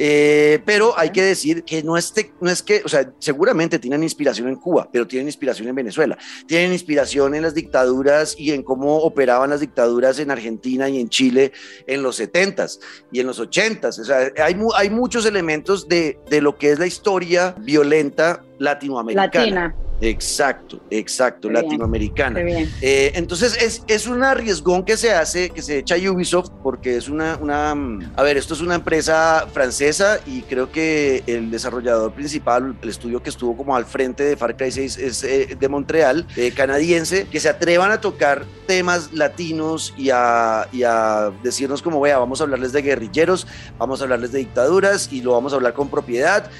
pero 0.65 0.99
hay 0.99 1.11
que 1.11 1.23
decir 1.23 1.63
que 1.65 1.83
no 1.83 1.99
es, 1.99 2.11
te- 2.11 2.33
no 2.41 2.51
es 2.51 2.63
que, 2.63 2.81
o 2.87 2.89
sea, 2.89 3.11
seguramente 3.19 3.79
tienen 3.79 4.03
inspiración 4.03 4.49
en 4.49 4.57
Cuba, 4.57 4.89
pero 4.91 5.07
tienen 5.07 5.29
inspiración 5.29 5.69
en 5.69 5.75
Venezuela 5.75 6.17
tienen 6.47 6.72
inspiración 6.73 7.35
en 7.35 7.43
las 7.43 7.55
dictaduras 7.55 8.35
y 8.39 8.53
en 8.53 8.63
cómo 8.63 8.99
operaban 8.99 9.51
las 9.51 9.61
dictaduras 9.61 10.19
en 10.19 10.31
Argentina 10.31 10.89
y 10.89 11.01
en 11.01 11.09
Chile 11.09 11.53
en 11.87 12.03
los 12.03 12.21
70s 12.21 12.79
y 13.11 13.21
en 13.21 13.27
los 13.27 13.41
80s. 13.41 13.99
O 14.01 14.05
sea, 14.05 14.31
hay, 14.45 14.55
mu- 14.55 14.73
hay 14.75 14.91
muchos 14.91 15.27
elementos 15.27 15.89
de, 15.89 16.19
de 16.29 16.41
lo 16.41 16.57
que 16.57 16.73
es 16.73 16.79
la 16.79 16.87
historia 16.87 17.55
violenta 17.59 18.43
latinoamericana. 18.59 19.31
Latina. 19.45 19.77
Exacto, 20.03 20.81
exacto, 20.91 21.49
latinoamericana. 21.49 22.41
Bien. 22.41 22.69
Eh, 22.81 23.13
entonces 23.15 23.57
es, 23.63 23.85
es 23.87 24.09
un 24.09 24.25
arriesgón 24.25 24.85
que 24.85 24.97
se 24.97 25.13
hace, 25.13 25.51
que 25.51 25.63
se 25.63 25.79
echa 25.79 25.95
Ubisoft, 26.11 26.51
porque 26.61 26.97
es 26.97 27.09
una, 27.09 27.37
una, 27.37 27.71
a 28.17 28.23
ver, 28.25 28.37
esto 28.37 28.55
es 28.55 28.61
una 28.61 28.75
empresa 28.75 29.47
francesa 29.53 30.19
y 30.27 30.43
creo 30.43 30.73
que 30.73 31.23
el 31.29 31.53
desarrollador 31.53 32.13
principal, 32.15 32.77
el 32.83 32.89
estudio 32.89 33.23
que 33.23 33.31
estuvo 33.31 33.57
como 33.57 33.77
al 33.77 33.85
frente 33.85 34.25
de 34.25 34.37
Far 34.37 34.57
Cry 34.57 34.73
6 34.73 34.99
es 34.99 35.23
eh, 35.23 35.57
de 35.59 35.69
Montreal, 35.69 36.27
eh, 36.35 36.51
canadiense, 36.51 37.29
que 37.29 37.39
se 37.39 37.49
atrevan 37.49 37.93
a 37.93 38.01
tocar 38.01 38.45
temas 38.67 39.13
latinos 39.13 39.95
y 39.97 40.11
a, 40.11 40.67
y 40.73 40.83
a 40.83 41.31
decirnos 41.45 41.81
como, 41.81 42.01
vea, 42.01 42.19
vamos 42.19 42.41
a 42.41 42.45
hablarles 42.45 42.73
de 42.73 42.83
guerrilleros, 42.83 43.47
vamos 43.79 44.01
a 44.01 44.05
hablarles 44.05 44.33
de 44.33 44.41
dictaduras 44.41 45.13
y 45.13 45.21
lo 45.21 45.31
vamos 45.31 45.53
a 45.53 45.57
hablar 45.57 45.75
con 45.75 45.89
propiedad. 45.89 46.51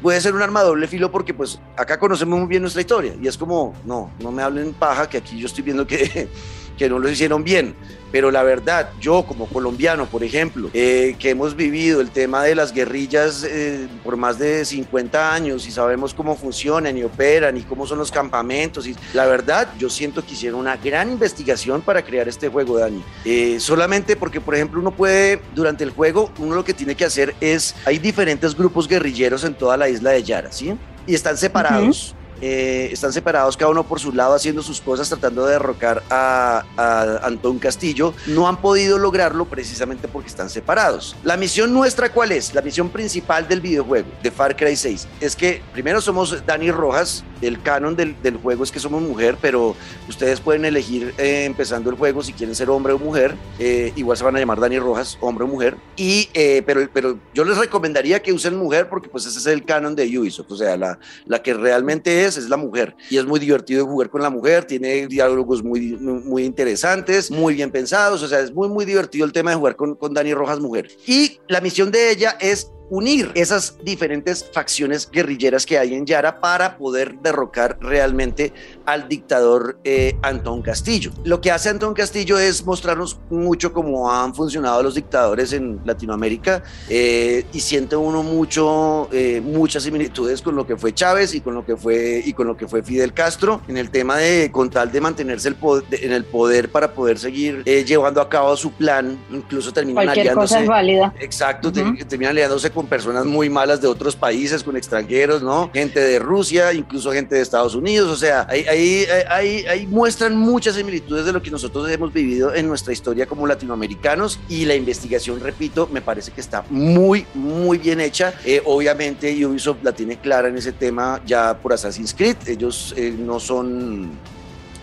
Puede 0.00 0.18
ser 0.22 0.34
un 0.34 0.40
arma 0.40 0.62
doble 0.62 0.88
filo 0.88 1.12
porque 1.12 1.34
pues 1.34 1.60
acá 1.76 1.98
conocemos 1.98 2.38
muy 2.38 2.48
bien 2.48 2.62
nuestra 2.62 2.77
historia 2.80 3.14
y 3.20 3.26
es 3.28 3.36
como, 3.36 3.74
no, 3.84 4.10
no 4.20 4.32
me 4.32 4.42
hablen 4.42 4.72
paja, 4.72 5.08
que 5.08 5.18
aquí 5.18 5.38
yo 5.38 5.46
estoy 5.46 5.64
viendo 5.64 5.86
que, 5.86 6.28
que 6.78 6.88
no 6.88 6.98
lo 6.98 7.10
hicieron 7.10 7.44
bien. 7.44 7.74
Pero 8.10 8.30
la 8.30 8.42
verdad, 8.42 8.90
yo 9.00 9.24
como 9.24 9.46
colombiano, 9.46 10.06
por 10.06 10.24
ejemplo, 10.24 10.70
eh, 10.72 11.16
que 11.18 11.30
hemos 11.30 11.54
vivido 11.54 12.00
el 12.00 12.10
tema 12.10 12.42
de 12.42 12.54
las 12.54 12.72
guerrillas 12.72 13.44
eh, 13.44 13.86
por 14.02 14.16
más 14.16 14.38
de 14.38 14.64
50 14.64 15.34
años 15.34 15.66
y 15.66 15.70
sabemos 15.70 16.14
cómo 16.14 16.34
funcionan 16.34 16.96
y 16.96 17.04
operan 17.04 17.58
y 17.58 17.62
cómo 17.62 17.86
son 17.86 17.98
los 17.98 18.10
campamentos, 18.10 18.86
y 18.86 18.96
la 19.12 19.26
verdad, 19.26 19.68
yo 19.78 19.90
siento 19.90 20.24
que 20.24 20.32
hicieron 20.32 20.60
una 20.60 20.76
gran 20.76 21.10
investigación 21.10 21.82
para 21.82 22.02
crear 22.02 22.28
este 22.28 22.48
juego, 22.48 22.78
Dani. 22.78 23.02
Eh, 23.24 23.60
solamente 23.60 24.16
porque, 24.16 24.40
por 24.40 24.54
ejemplo, 24.54 24.80
uno 24.80 24.90
puede, 24.90 25.42
durante 25.54 25.84
el 25.84 25.90
juego, 25.90 26.30
uno 26.38 26.54
lo 26.54 26.64
que 26.64 26.72
tiene 26.72 26.94
que 26.94 27.04
hacer 27.04 27.34
es, 27.40 27.74
hay 27.84 27.98
diferentes 27.98 28.56
grupos 28.56 28.88
guerrilleros 28.88 29.44
en 29.44 29.54
toda 29.54 29.76
la 29.76 29.88
isla 29.88 30.10
de 30.10 30.22
Yara, 30.22 30.50
¿sí? 30.50 30.74
Y 31.06 31.14
están 31.14 31.36
separados. 31.36 32.14
Eh, 32.40 32.90
están 32.92 33.12
separados 33.12 33.56
cada 33.56 33.70
uno 33.70 33.84
por 33.84 34.00
su 34.00 34.12
lado 34.12 34.34
haciendo 34.34 34.62
sus 34.62 34.80
cosas 34.80 35.08
tratando 35.08 35.46
de 35.46 35.52
derrocar 35.52 36.02
a, 36.10 36.64
a 36.76 37.26
Antón 37.26 37.58
Castillo. 37.58 38.14
No 38.26 38.48
han 38.48 38.60
podido 38.60 38.98
lograrlo 38.98 39.44
precisamente 39.44 40.08
porque 40.08 40.28
están 40.28 40.50
separados. 40.50 41.16
La 41.24 41.36
misión 41.36 41.72
nuestra, 41.72 42.12
¿cuál 42.12 42.32
es? 42.32 42.54
La 42.54 42.62
misión 42.62 42.90
principal 42.90 43.48
del 43.48 43.60
videojuego 43.60 44.08
de 44.22 44.30
Far 44.30 44.56
Cry 44.56 44.76
6 44.76 45.08
es 45.20 45.36
que 45.36 45.62
primero 45.72 46.00
somos 46.00 46.44
Dani 46.46 46.70
Rojas, 46.70 47.24
el 47.40 47.62
canon 47.62 47.96
del, 47.96 48.16
juego 48.42 48.64
es 48.64 48.72
que 48.72 48.80
somos 48.80 49.02
mujer, 49.02 49.36
pero 49.40 49.76
ustedes 50.08 50.40
pueden 50.40 50.64
elegir 50.64 51.14
eh, 51.18 51.44
empezando 51.44 51.90
el 51.90 51.96
juego 51.96 52.22
si 52.22 52.32
quieren 52.32 52.54
ser 52.54 52.70
hombre 52.70 52.92
o 52.92 52.98
mujer. 52.98 53.34
Eh, 53.58 53.92
igual 53.96 54.16
se 54.16 54.24
van 54.24 54.36
a 54.36 54.38
llamar 54.38 54.60
Dani 54.60 54.78
Rojas, 54.78 55.18
hombre 55.20 55.44
o 55.44 55.48
mujer. 55.48 55.76
Y, 55.96 56.28
eh, 56.34 56.62
pero, 56.66 56.88
pero 56.92 57.18
yo 57.34 57.44
les 57.44 57.56
recomendaría 57.56 58.20
que 58.22 58.32
usen 58.32 58.56
mujer 58.56 58.88
porque 58.88 59.08
pues 59.08 59.26
ese 59.26 59.38
es 59.38 59.46
el 59.46 59.64
canon 59.64 59.94
de 59.94 60.18
Ubisoft. 60.18 60.50
O 60.50 60.56
sea, 60.56 60.76
la, 60.76 60.98
la 61.26 61.42
que 61.42 61.54
realmente 61.54 62.24
es, 62.24 62.27
es 62.36 62.48
la 62.48 62.56
mujer. 62.56 62.94
Y 63.10 63.16
es 63.16 63.24
muy 63.24 63.40
divertido 63.40 63.86
jugar 63.86 64.10
con 64.10 64.22
la 64.22 64.30
mujer, 64.30 64.64
tiene 64.64 65.06
diálogos 65.06 65.62
muy, 65.62 65.96
muy 65.96 66.44
interesantes, 66.44 67.30
muy 67.30 67.54
bien 67.54 67.70
pensados. 67.70 68.22
O 68.22 68.28
sea, 68.28 68.40
es 68.40 68.52
muy, 68.52 68.68
muy 68.68 68.84
divertido 68.84 69.24
el 69.24 69.32
tema 69.32 69.50
de 69.50 69.56
jugar 69.56 69.76
con, 69.76 69.94
con 69.94 70.12
Dani 70.12 70.34
Rojas 70.34 70.60
mujer. 70.60 70.88
Y 71.06 71.40
la 71.48 71.60
misión 71.60 71.90
de 71.90 72.10
ella 72.10 72.36
es 72.40 72.70
unir 72.90 73.30
esas 73.34 73.76
diferentes 73.82 74.44
facciones 74.52 75.08
guerrilleras 75.10 75.66
que 75.66 75.78
hay 75.78 75.94
en 75.94 76.06
Yara 76.06 76.40
para 76.40 76.76
poder 76.76 77.18
derrocar 77.20 77.78
realmente 77.80 78.52
al 78.86 79.08
dictador 79.08 79.78
eh, 79.84 80.16
Antón 80.22 80.62
Castillo. 80.62 81.12
Lo 81.24 81.40
que 81.40 81.50
hace 81.50 81.68
Antón 81.68 81.94
Castillo 81.94 82.38
es 82.38 82.64
mostrarnos 82.64 83.18
mucho 83.30 83.72
cómo 83.72 84.10
han 84.10 84.34
funcionado 84.34 84.82
los 84.82 84.94
dictadores 84.94 85.52
en 85.52 85.80
Latinoamérica 85.84 86.62
eh, 86.88 87.44
y 87.52 87.60
siente 87.60 87.96
uno 87.96 88.22
mucho, 88.22 89.08
eh, 89.12 89.40
muchas 89.42 89.82
similitudes 89.82 90.40
con 90.40 90.56
lo 90.56 90.66
que 90.66 90.76
fue 90.76 90.94
Chávez 90.94 91.34
y 91.34 91.40
con 91.40 91.54
lo 91.54 91.64
que 91.64 91.76
fue, 91.76 92.22
y 92.24 92.32
con 92.32 92.46
lo 92.46 92.56
que 92.56 92.66
fue 92.66 92.82
Fidel 92.82 93.12
Castro 93.12 93.60
en 93.68 93.76
el 93.76 93.90
tema 93.90 94.16
de 94.16 94.50
con 94.50 94.70
tal 94.70 94.90
de 94.90 95.00
mantenerse 95.00 95.48
el 95.48 95.56
en 95.90 96.12
el 96.12 96.24
poder 96.24 96.70
para 96.70 96.92
poder 96.92 97.18
seguir 97.18 97.64
llevando 97.64 98.20
a 98.20 98.28
cabo 98.28 98.56
su 98.56 98.72
plan, 98.72 99.18
incluso 99.30 99.72
terminan 99.72 100.04
Cualquier 100.04 100.34
cosa 100.34 100.60
es 100.60 100.66
válida. 100.66 101.12
Exacto, 101.20 101.70
terminan 101.72 102.30
aliándose 102.30 102.70
con 102.78 102.86
personas 102.86 103.24
muy 103.26 103.50
malas 103.50 103.80
de 103.80 103.88
otros 103.88 104.14
países, 104.14 104.62
con 104.62 104.76
extranjeros, 104.76 105.42
¿no? 105.42 105.68
Gente 105.74 105.98
de 105.98 106.20
Rusia, 106.20 106.72
incluso 106.72 107.10
gente 107.10 107.34
de 107.34 107.40
Estados 107.40 107.74
Unidos, 107.74 108.08
o 108.08 108.16
sea, 108.16 108.46
ahí, 108.48 108.64
ahí, 108.68 109.04
ahí, 109.28 109.66
ahí 109.66 109.84
muestran 109.88 110.36
muchas 110.36 110.76
similitudes 110.76 111.26
de 111.26 111.32
lo 111.32 111.42
que 111.42 111.50
nosotros 111.50 111.90
hemos 111.90 112.12
vivido 112.12 112.54
en 112.54 112.68
nuestra 112.68 112.92
historia 112.92 113.26
como 113.26 113.48
latinoamericanos 113.48 114.38
y 114.48 114.64
la 114.64 114.76
investigación, 114.76 115.40
repito, 115.40 115.88
me 115.92 116.00
parece 116.00 116.30
que 116.30 116.40
está 116.40 116.64
muy, 116.70 117.26
muy 117.34 117.78
bien 117.78 118.00
hecha. 118.00 118.32
Eh, 118.44 118.62
obviamente 118.64 119.44
Ubisoft 119.44 119.82
la 119.82 119.90
tiene 119.90 120.20
clara 120.20 120.46
en 120.46 120.56
ese 120.56 120.70
tema 120.70 121.20
ya 121.26 121.58
por 121.58 121.72
Assassin's 121.72 122.14
Creed, 122.14 122.36
ellos 122.46 122.94
eh, 122.96 123.12
no 123.18 123.40
son 123.40 124.08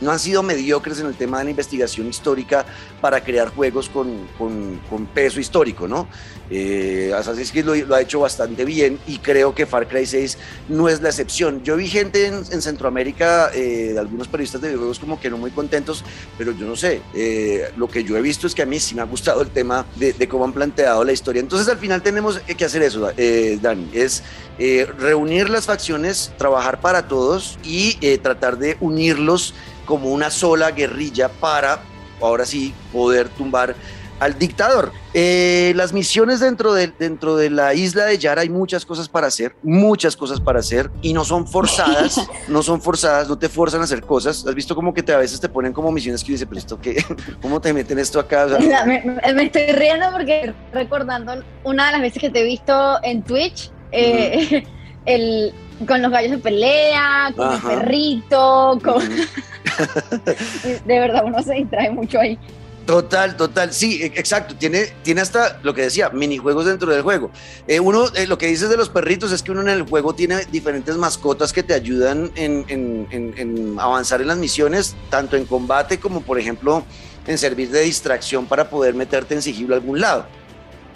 no 0.02 0.12
han 0.12 0.20
sido 0.20 0.44
mediocres 0.44 1.00
en 1.00 1.08
el 1.08 1.16
tema 1.16 1.40
de 1.40 1.46
la 1.46 1.50
investigación 1.52 2.08
histórica 2.08 2.66
para 3.02 3.24
crear 3.24 3.50
juegos 3.50 3.90
con, 3.90 4.28
con, 4.38 5.06
peso 5.14 5.40
histórico, 5.40 5.88
¿no? 5.88 6.08
Eh, 6.50 7.12
Assassin's 7.16 7.52
Creed 7.52 7.66
lo, 7.66 7.96
ha 7.96 8.02
hecho 8.02 8.20
bastante 8.20 8.66
bien 8.66 9.00
y 9.08 9.18
creo 9.20 9.56
que 9.56 9.66
Far 9.66 9.88
Cry 9.88 10.06
6 10.06 10.38
no 10.70 10.90
es 10.90 11.02
la 11.02 11.10
excepción. 11.10 11.64
Yo 11.64 11.76
vi 11.76 11.88
gente 11.88 12.28
en, 12.28 12.62
Centroamérica, 12.62 13.52
eh, 13.54 13.96
algunos 13.98 14.28
periodistas 14.28 14.62
de 14.62 14.70
videojuegos 14.70 15.00
como 15.00 15.20
que 15.20 15.30
no 15.30 15.38
muy 15.38 15.52
contentos, 15.52 16.04
pero 16.38 16.52
yo 16.52 16.66
no 16.66 16.76
sé, 16.76 17.02
eh, 17.14 17.70
lo 17.78 17.88
que 17.88 18.04
yo 18.04 18.18
he 18.18 18.22
visto 18.22 18.48
es 18.48 18.56
que 18.56 18.64
a 18.64 18.66
mí 18.66 18.80
sí 18.80 18.96
me 18.96 19.02
ha 19.02 19.06
gustado 19.06 19.42
el 19.42 19.50
tema 19.50 19.86
de, 19.96 20.14
de 20.14 20.28
cómo 20.28 20.46
han 20.46 20.54
planteado 20.54 21.04
la 21.04 21.12
historia. 21.12 21.40
Entonces 21.40 21.68
al 21.68 21.78
final 21.78 22.02
tenemos 22.02 22.40
que 22.40 22.66
hacer 22.66 22.82
eso, 22.82 23.12
eh, 23.18 23.60
Dani, 23.62 23.90
es 23.94 24.24
reunir 24.98 25.50
las 25.50 25.66
facciones, 25.66 26.32
trabajar 26.38 26.80
para 26.80 27.08
todos 27.08 27.60
y 27.64 27.96
tratar 28.20 28.58
de 28.58 28.78
unirlos 28.80 29.54
como 29.86 30.12
una 30.12 30.30
sola 30.30 30.72
guerrilla 30.72 31.30
para, 31.30 31.80
ahora 32.22 32.46
sí, 32.46 32.74
poder 32.92 33.30
tumbar 33.30 33.76
al 34.20 34.38
dictador. 34.40 34.92
Eh, 35.14 35.74
las 35.76 35.94
misiones 35.94 36.40
dentro 36.40 36.74
de, 36.74 36.88
dentro 36.88 37.36
de 37.36 37.50
la 37.50 37.74
isla 37.74 38.06
de 38.06 38.18
Yara 38.18 38.42
hay 38.42 38.50
muchas 38.50 38.86
cosas 38.86 39.10
para 39.10 39.28
hacer, 39.28 39.56
muchas 39.62 40.16
cosas 40.16 40.40
para 40.40 40.60
hacer 40.60 40.90
y 41.02 41.14
no 41.14 41.26
son 41.26 41.48
forzadas, 41.48 42.28
no 42.48 42.64
son 42.64 42.82
forzadas, 42.82 43.28
no 43.28 43.38
te 43.38 43.50
forzan 43.50 43.82
a 43.82 43.84
hacer 43.84 44.02
cosas. 44.02 44.46
¿Has 44.48 44.56
visto 44.56 44.76
como 44.76 44.94
que 44.94 45.04
te, 45.04 45.14
a 45.14 45.18
veces 45.18 45.40
te 45.40 45.50
ponen 45.50 45.74
como 45.74 45.92
misiones 45.92 46.24
que 46.24 46.32
dice, 46.34 46.46
pero 46.48 46.60
esto 46.60 46.80
qué, 46.80 47.04
cómo 47.42 47.60
te 47.60 47.74
meten 47.74 48.00
esto 48.00 48.20
acá? 48.20 48.48
me, 48.86 49.44
estoy 49.44 49.68
riendo 49.68 50.12
porque 50.12 50.54
recordando 50.74 51.44
una 51.64 51.88
de 51.88 51.92
las 51.94 52.02
veces 52.02 52.22
que 52.22 52.30
te 52.30 52.42
he 52.42 52.44
visto 52.44 53.04
en 53.04 53.24
Twitch, 53.24 53.72
eh, 53.92 54.64
el, 55.06 55.54
con 55.88 56.02
los 56.02 56.12
gallos 56.12 56.32
de 56.32 56.38
pelea, 56.38 57.34
con 57.36 57.54
el 57.54 57.62
perrito, 57.62 58.80
con... 58.84 59.04
de 60.86 61.00
verdad, 61.00 61.24
uno 61.26 61.42
se 61.44 61.54
distrae 61.56 61.92
mucho 61.92 62.20
ahí. 62.20 62.40
Total, 62.86 63.36
total, 63.36 63.74
sí, 63.74 64.04
e, 64.04 64.06
exacto. 64.06 64.56
Tiene, 64.56 64.94
tiene 65.04 65.22
hasta 65.22 65.60
lo 65.64 65.74
que 65.74 65.82
decía, 65.84 66.10
minijuegos 66.10 66.66
dentro 66.66 66.92
del 66.92 67.02
juego. 67.02 67.32
Eh, 67.68 67.80
uno, 67.80 68.06
eh, 68.14 68.28
lo 68.28 68.38
que 68.38 68.48
dices 68.48 68.70
de 68.70 68.78
los 68.78 68.90
perritos 68.90 69.32
es 69.32 69.42
que 69.42 69.52
uno 69.52 69.62
en 69.62 69.70
el 69.70 69.84
juego 69.84 70.14
tiene 70.14 70.46
diferentes 70.52 70.96
mascotas 70.96 71.52
que 71.52 71.64
te 71.64 71.74
ayudan 71.74 72.32
en, 72.36 73.76
avanzar 73.80 74.22
en 74.22 74.28
las 74.28 74.38
misiones, 74.38 74.96
tanto 75.10 75.36
en 75.36 75.46
combate 75.46 76.00
como, 76.00 76.22
por 76.22 76.40
ejemplo, 76.40 76.84
en 77.26 77.38
servir 77.40 77.72
de 77.72 77.82
distracción 77.82 78.46
para 78.46 78.70
poder 78.70 78.94
meterte 78.94 79.34
en 79.34 79.42
sigilo 79.42 79.74
a 79.74 79.78
algún 79.78 80.00
lado. 80.00 80.28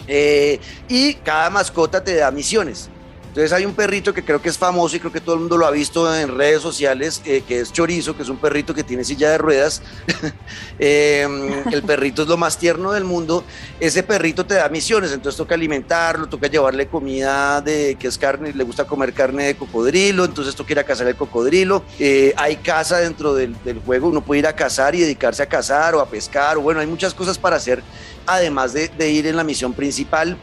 Eh, 0.06 0.60
y 0.88 1.14
cada 1.14 1.50
mascota 1.50 2.04
te 2.04 2.14
da 2.14 2.30
misiones. 2.30 2.88
Entonces 3.30 3.52
hay 3.52 3.64
un 3.64 3.74
perrito 3.74 4.12
que 4.12 4.24
creo 4.24 4.42
que 4.42 4.48
es 4.48 4.58
famoso 4.58 4.96
y 4.96 4.98
creo 4.98 5.12
que 5.12 5.20
todo 5.20 5.36
el 5.36 5.42
mundo 5.42 5.56
lo 5.56 5.64
ha 5.64 5.70
visto 5.70 6.12
en 6.12 6.36
redes 6.36 6.60
sociales, 6.62 7.22
eh, 7.24 7.44
que 7.46 7.60
es 7.60 7.72
Chorizo, 7.72 8.16
que 8.16 8.24
es 8.24 8.28
un 8.28 8.38
perrito 8.38 8.74
que 8.74 8.82
tiene 8.82 9.04
silla 9.04 9.30
de 9.30 9.38
ruedas. 9.38 9.82
Em, 10.82 11.68
el 11.70 11.82
perrito 11.82 12.22
es 12.22 12.28
lo 12.28 12.36
más 12.36 12.58
tierno 12.58 12.92
del 12.92 13.04
mundo. 13.04 13.44
Ese 13.78 14.02
perrito 14.02 14.46
te 14.46 14.54
da 14.54 14.68
misiones, 14.68 15.12
entonces 15.12 15.36
toca 15.36 15.54
alimentarlo, 15.54 16.26
toca 16.26 16.48
llevarle 16.48 16.88
comida 16.88 17.60
de 17.60 17.96
que 18.00 18.08
es 18.08 18.18
carne, 18.18 18.52
le 18.52 18.64
gusta 18.64 18.84
comer 18.84 19.12
carne 19.12 19.44
de 19.44 19.56
cocodrilo, 19.56 20.24
entonces 20.24 20.56
toca 20.56 20.72
ir 20.72 20.78
a 20.80 20.84
cazar 20.84 21.06
el 21.06 21.16
cocodrilo. 21.16 21.84
Eh, 22.00 22.34
hay 22.36 22.56
caza 22.56 22.98
dentro 22.98 23.34
del, 23.34 23.54
juego, 23.86 24.08
uno 24.08 24.22
puede 24.22 24.40
ir 24.40 24.46
a 24.48 24.54
cazar 24.54 24.94
y 24.94 25.00
dedicarse 25.02 25.42
a 25.42 25.46
cazar 25.46 25.94
o 25.94 26.00
a 26.00 26.06
pescar, 26.06 26.56
o 26.56 26.62
bueno, 26.62 26.80
hay 26.80 26.86
muchas 26.88 27.14
cosas 27.14 27.38
para 27.38 27.56
hacer, 27.56 27.82
además 28.26 28.72
de, 28.72 28.88
de 28.88 29.10
ir 29.10 29.26
en 29.28 29.36
la 29.36 29.44
misión 29.44 29.72
principal 29.72 30.36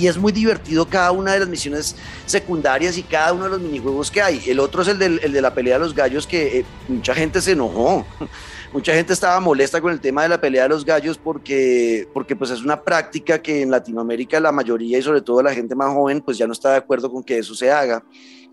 y 0.00 0.08
es 0.08 0.16
muy 0.16 0.32
divertido 0.32 0.88
cada 0.88 1.12
una 1.12 1.34
de 1.34 1.40
las 1.40 1.48
misiones 1.48 1.94
secundarias 2.24 2.96
y 2.96 3.02
cada 3.02 3.34
uno 3.34 3.44
de 3.44 3.50
los 3.50 3.60
minijuegos 3.60 4.10
que 4.10 4.22
hay. 4.22 4.42
El 4.46 4.58
otro 4.58 4.80
es 4.80 4.88
el, 4.88 4.98
de 4.98 5.42
la 5.42 5.52
pelea 5.52 5.74
de 5.74 5.84
los 5.84 5.94
gallos 5.94 6.26
que 6.26 6.60
eh, 6.60 6.64
mucha 6.88 7.14
gente 7.14 7.42
se 7.42 7.52
enojó. 7.52 8.06
Mucha 8.72 8.94
gente 8.94 9.12
estaba 9.12 9.40
molesta 9.40 9.80
con 9.80 9.90
el 9.90 10.00
tema 10.00 10.22
de 10.22 10.28
la 10.28 10.40
pelea 10.40 10.62
de 10.62 10.68
los 10.68 10.84
gallos 10.84 11.18
porque, 11.18 12.08
porque 12.14 12.36
pues 12.36 12.52
es 12.52 12.62
una 12.62 12.80
práctica 12.80 13.42
que 13.42 13.62
en 13.62 13.70
Latinoamérica 13.72 14.38
la 14.38 14.52
mayoría 14.52 14.96
y 14.96 15.02
sobre 15.02 15.22
todo 15.22 15.42
la 15.42 15.52
gente 15.52 15.74
más 15.74 15.92
joven 15.92 16.20
pues 16.20 16.38
ya 16.38 16.46
no 16.46 16.52
está 16.52 16.70
de 16.70 16.76
acuerdo 16.76 17.10
con 17.10 17.24
que 17.24 17.38
eso 17.38 17.52
se 17.56 17.72
haga, 17.72 18.04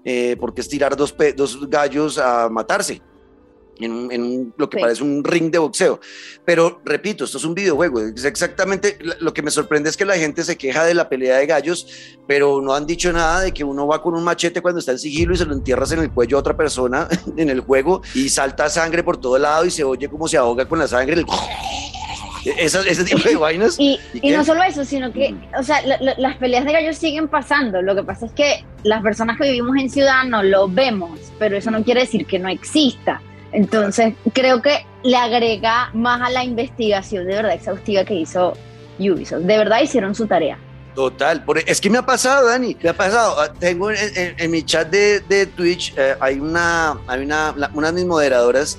eh, 0.03 0.35
porque 0.39 0.61
es 0.61 0.69
tirar 0.69 0.95
dos, 0.95 1.15
dos 1.35 1.69
gallos 1.69 2.17
a 2.17 2.49
matarse 2.49 2.99
en, 3.79 4.53
lo 4.57 4.69
que 4.69 4.79
parece 4.79 5.03
un 5.03 5.23
ring 5.23 5.51
de 5.51 5.57
boxeo. 5.57 5.99
Pero 6.45 6.81
repito, 6.85 7.25
esto 7.25 7.37
es 7.37 7.43
un 7.43 7.53
videojuego. 7.53 8.01
Es 8.01 8.25
exactamente 8.25 8.97
lo 9.19 9.33
que 9.33 9.41
me 9.41 9.51
sorprende 9.51 9.89
es 9.89 9.97
que 9.97 10.05
la 10.05 10.15
gente 10.15 10.43
se 10.43 10.57
queja 10.57 10.85
de 10.85 10.93
la 10.93 11.09
pelea 11.09 11.37
de 11.37 11.45
gallos, 11.45 11.87
pero 12.27 12.61
no 12.61 12.73
han 12.73 12.85
dicho 12.85 13.11
nada 13.11 13.41
de 13.41 13.53
que 13.53 13.63
uno 13.63 13.87
va 13.87 14.01
con 14.01 14.15
un 14.15 14.23
machete 14.23 14.61
cuando 14.61 14.79
está 14.79 14.91
en 14.91 14.99
sigilo 14.99 15.33
y 15.33 15.37
se 15.37 15.45
lo 15.45 15.53
entierras 15.53 15.91
en 15.91 15.99
el 15.99 16.11
cuello 16.11 16.37
a 16.37 16.39
otra 16.39 16.57
persona 16.57 17.07
en 17.37 17.49
el 17.49 17.61
juego 17.61 18.01
y 18.13 18.29
salta 18.29 18.69
sangre 18.69 19.03
por 19.03 19.17
todo 19.17 19.37
lado 19.37 19.65
y 19.65 19.71
se 19.71 19.83
oye 19.83 20.09
como 20.09 20.27
se 20.27 20.37
ahoga 20.37 20.65
con 20.65 20.79
la 20.79 20.87
sangre. 20.87 21.23
ese 22.57 23.03
tipo 23.03 23.27
de 23.27 23.35
vainas. 23.39 23.77
Y, 23.79 23.99
no 24.23 24.43
solo 24.43 24.63
eso, 24.63 24.85
sino 24.85 25.11
que, 25.11 25.35
o 25.57 25.63
sea, 25.63 25.81
las 26.17 26.37
peleas 26.37 26.65
de 26.65 26.73
gallos 26.73 26.97
siguen 26.97 27.27
pasando. 27.27 27.81
Lo 27.81 27.95
que 27.95 28.03
pasa 28.03 28.25
es 28.25 28.31
que 28.31 28.65
las 28.83 29.01
personas 29.01 29.37
que 29.37 29.49
vivimos 29.49 29.75
en 29.77 29.89
ciudad 29.89 30.23
no 30.25 30.43
lo 30.43 30.67
vemos, 30.67 31.19
pero 31.39 31.57
eso 31.57 31.71
no 31.71 31.83
quiere 31.83 32.01
decir 32.01 32.25
que 32.25 32.39
no 32.39 32.49
exista. 32.49 33.21
Entonces, 33.57 34.13
creo 34.33 34.61
que 34.61 34.85
le 35.01 35.17
agrega 35.17 35.89
más 35.95 36.21
a 36.21 36.29
la 36.29 36.43
investigación 36.43 37.25
de 37.25 37.33
verdad 37.33 37.53
exhaustiva 37.53 38.05
que 38.05 38.13
hizo 38.13 38.53
Ubisoft. 38.99 39.41
De 39.41 39.57
verdad 39.57 39.81
hicieron 39.81 40.13
su 40.13 40.27
tarea. 40.27 40.59
Total, 40.93 41.43
es 41.65 41.81
que 41.81 41.89
me 41.89 41.97
ha 41.97 42.05
pasado, 42.05 42.47
Dani, 42.47 42.77
me 42.79 42.89
ha 42.89 42.93
pasado. 42.93 43.41
Ah, 43.41 43.51
tengo 43.51 43.89
en, 43.89 44.51
mi 44.51 44.61
chat 44.61 44.91
de, 44.91 45.47
Twitch, 45.47 45.95
eh, 45.97 46.13
hay 46.19 46.39
una, 46.39 46.99
hay 47.07 47.23
una 47.23 47.91
de 47.91 47.93
mis 47.93 48.05
moderadoras, 48.05 48.77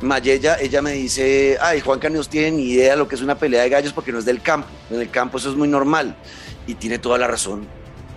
Mayella, 0.00 0.56
ella 0.60 0.82
me 0.82 0.90
dice, 0.90 1.56
ay, 1.60 1.80
Juanca 1.80 2.10
no 2.10 2.20
tiene 2.24 2.50
ni 2.50 2.62
idea 2.70 2.94
de 2.94 2.96
lo 2.96 3.06
que 3.06 3.14
es 3.14 3.22
una 3.22 3.38
pelea 3.38 3.62
de 3.62 3.68
gallos 3.68 3.92
porque 3.92 4.10
no 4.10 4.18
es 4.18 4.24
del 4.24 4.42
campo. 4.42 4.68
En 4.90 5.00
el 5.00 5.08
campo 5.08 5.38
eso 5.38 5.50
es 5.50 5.56
muy 5.56 5.68
normal. 5.68 6.16
Y 6.66 6.74
tiene 6.74 6.98
toda 6.98 7.16
la 7.16 7.28
razón 7.28 7.68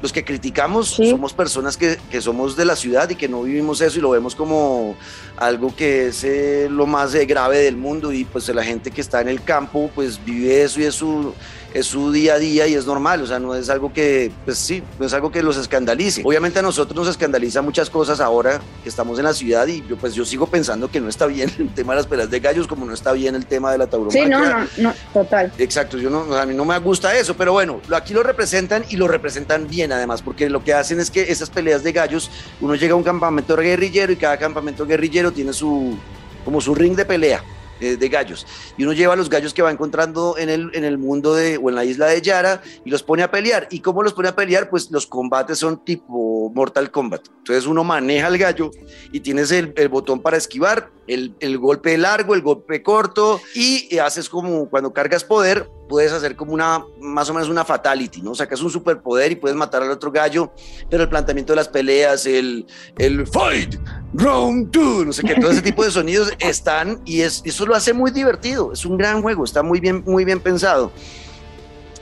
los 0.02 0.14
que 0.14 0.24
criticamos 0.24 0.90
somos 0.90 1.34
personas 1.34 1.76
que, 1.78 1.98
que, 2.10 2.22
somos 2.22 2.56
de 2.56 2.66
la 2.66 2.76
ciudad 2.76 3.10
y 3.10 3.16
que 3.16 3.28
no 3.28 3.44
vivimos 3.44 3.82
eso 3.82 4.00
y 4.00 4.02
lo 4.02 4.12
vemos 4.12 4.36
como 4.36 4.96
algo 5.38 5.76
que 5.76 6.08
es 6.08 6.24
eh, 6.24 6.68
lo 6.70 6.86
más 6.86 7.14
eh, 7.16 7.26
grave 7.26 7.60
del 7.60 7.76
mundo 7.76 8.12
y 8.12 8.26
pues 8.26 8.48
la 8.50 8.64
gente 8.64 8.92
que 8.92 9.02
está 9.02 9.22
en 9.22 9.28
el 9.28 9.44
campo 9.44 9.90
pues 9.94 10.24
vive 10.24 10.64
eso 10.64 10.80
y 10.80 10.84
es 10.84 10.96
su, 10.96 11.34
es 11.74 11.86
su 11.86 12.12
día 12.12 12.36
a 12.36 12.40
día 12.40 12.68
y 12.68 12.74
es 12.74 12.86
normal, 12.86 13.22
o 13.22 13.28
sea, 13.28 13.40
no 13.40 13.54
es 13.56 13.70
algo 13.70 13.94
que, 13.94 14.32
pues 14.46 14.58
sí, 14.58 14.84
no 15.00 15.06
es 15.06 15.14
algo 15.14 15.32
que 15.32 15.44
los 15.44 15.58
escandalice. 15.58 16.22
Obviamente 16.26 16.60
a 16.60 16.62
nosotros 16.62 16.96
nos 16.96 17.08
escandaliza 17.08 17.62
muchas 17.62 17.90
cosas 17.90 18.20
ahora 18.20 18.60
que 18.84 18.90
estamos 18.90 19.20
en 19.20 19.26
la 19.26 19.34
ciudad 19.34 19.68
y 19.68 19.86
yo, 19.88 19.98
pues 19.98 20.16
yo 20.16 20.26
sigo 20.26 20.48
pensando 20.48 20.90
que 20.90 21.00
no 21.00 21.10
está 21.10 21.28
bien 21.28 21.52
el 21.60 21.74
tema 21.74 21.94
de 21.94 21.98
las 21.98 22.08
peleas 22.08 22.30
de 22.30 22.40
gallos 22.40 22.68
como 22.68 22.86
no 22.86 22.94
está 22.94 23.12
bien 23.14 23.36
el 23.36 23.46
tema 23.46 23.72
de 23.72 23.78
la 23.78 23.88
tauromaquia. 23.88 24.24
Sí, 24.24 24.30
no, 24.30 24.40
no, 24.40 24.68
no, 24.78 24.94
total. 25.14 25.52
Exacto, 25.58 25.98
yo 25.98 26.10
no, 26.10 26.36
a 26.36 26.46
mí 26.46 26.56
no 26.56 26.66
me 26.66 26.78
gusta 26.80 27.16
eso, 27.16 27.36
pero 27.36 27.54
bueno, 27.54 27.82
aquí 27.94 28.14
lo 28.14 28.24
representan 28.24 28.84
y 28.90 28.96
lo 28.96 29.08
representan 29.08 29.68
bien 29.68 29.92
además, 29.92 30.22
porque 30.22 30.50
lo 30.50 30.64
que 30.64 30.74
hacen 30.74 31.00
es 31.00 31.12
que 31.12 31.32
esas 31.32 31.50
peleas 31.50 31.84
de 31.84 31.92
gallos, 31.92 32.32
uno 32.62 32.76
llega 32.76 32.94
a 32.94 32.98
un 32.98 33.04
campamento 33.04 33.56
guerrillero 33.56 34.12
y 34.12 34.16
cada 34.16 34.38
campamento 34.38 34.86
guerrillero 34.86 35.32
tiene 35.32 35.54
su, 35.54 35.98
como 36.44 36.62
su 36.62 36.74
ring 36.74 36.96
de 36.96 37.06
pelea. 37.06 37.44
Eh, 37.80 37.96
de 37.96 38.10
gallos. 38.10 38.46
Y 38.78 38.84
uno 38.84 38.92
lleva 38.92 39.16
los 39.16 39.30
gallos 39.30 39.54
que 39.54 39.62
va 39.62 39.72
encontrando 39.72 40.38
en 40.38 40.50
el, 40.50 40.70
en 40.74 40.84
el 40.84 40.98
mundo 40.98 41.34
de, 41.34 41.58
o 41.58 41.70
en 41.70 41.76
la 41.76 41.86
isla 41.86 42.08
de 42.08 42.22
Yara 42.22 42.62
y 42.84 42.90
los 42.90 43.04
pone 43.04 43.24
a 43.24 43.32
pelear. 43.32 43.70
¿Y 43.72 43.80
cómo 43.80 44.04
los 44.04 44.14
pone 44.14 44.28
a 44.28 44.36
pelear? 44.36 44.70
Pues 44.70 44.92
los 44.92 45.08
combates 45.08 45.60
son 45.60 45.86
tipo 45.86 46.52
Mortal 46.54 46.92
Kombat. 46.92 47.28
Entonces 47.38 47.66
uno 47.66 47.86
maneja 47.86 48.28
el 48.28 48.38
gallo 48.38 48.70
y 49.14 49.22
tienes 49.22 49.52
el, 49.52 49.74
el 49.78 49.88
botón 49.88 50.22
para 50.22 50.36
esquivar, 50.36 50.92
el, 51.08 51.36
el, 51.40 51.58
golpe 51.58 51.98
largo, 51.98 52.36
el 52.36 52.42
golpe 52.42 52.84
corto 52.84 53.40
y 53.56 53.98
haces 53.98 54.30
como 54.30 54.70
cuando 54.70 54.94
cargas 54.94 55.24
poder, 55.24 55.70
puedes 55.88 56.12
hacer 56.12 56.36
como 56.36 56.54
una, 56.54 56.86
más 57.00 57.30
o 57.30 57.34
menos 57.34 57.50
una 57.50 57.66
fatality, 57.66 58.22
¿no? 58.22 58.36
Sacas 58.36 58.62
un 58.62 58.70
superpoder 58.70 59.32
y 59.32 59.36
puedes 59.36 59.58
matar 59.58 59.82
al 59.82 59.90
otro 59.90 60.12
gallo, 60.12 60.52
pero 60.90 61.04
el 61.04 61.10
planteamiento 61.10 61.54
de 61.54 61.58
las 61.58 61.68
peleas, 61.68 62.26
el, 62.28 62.68
el 62.98 63.26
fight, 63.26 63.76
round 64.14 64.72
two, 64.72 65.06
no 65.06 65.14
sé 65.14 65.24
qué, 65.24 65.36
todo 65.36 65.52
ese 65.52 65.62
tipo 65.64 65.84
de 65.84 65.92
sonidos 65.92 66.34
están 66.40 67.00
y 67.06 67.22
es, 67.22 67.42
eso 67.46 67.66
lo 67.66 67.76
hace 67.76 67.94
muy 67.94 68.12
divertido, 68.12 68.74
es 68.74 68.86
un 68.86 68.98
gran 68.98 69.22
juego, 69.22 69.44
está 69.44 69.64
muy 69.64 69.80
bien, 69.80 70.04
muy 70.06 70.26
bien 70.26 70.40
pensado. 70.40 70.92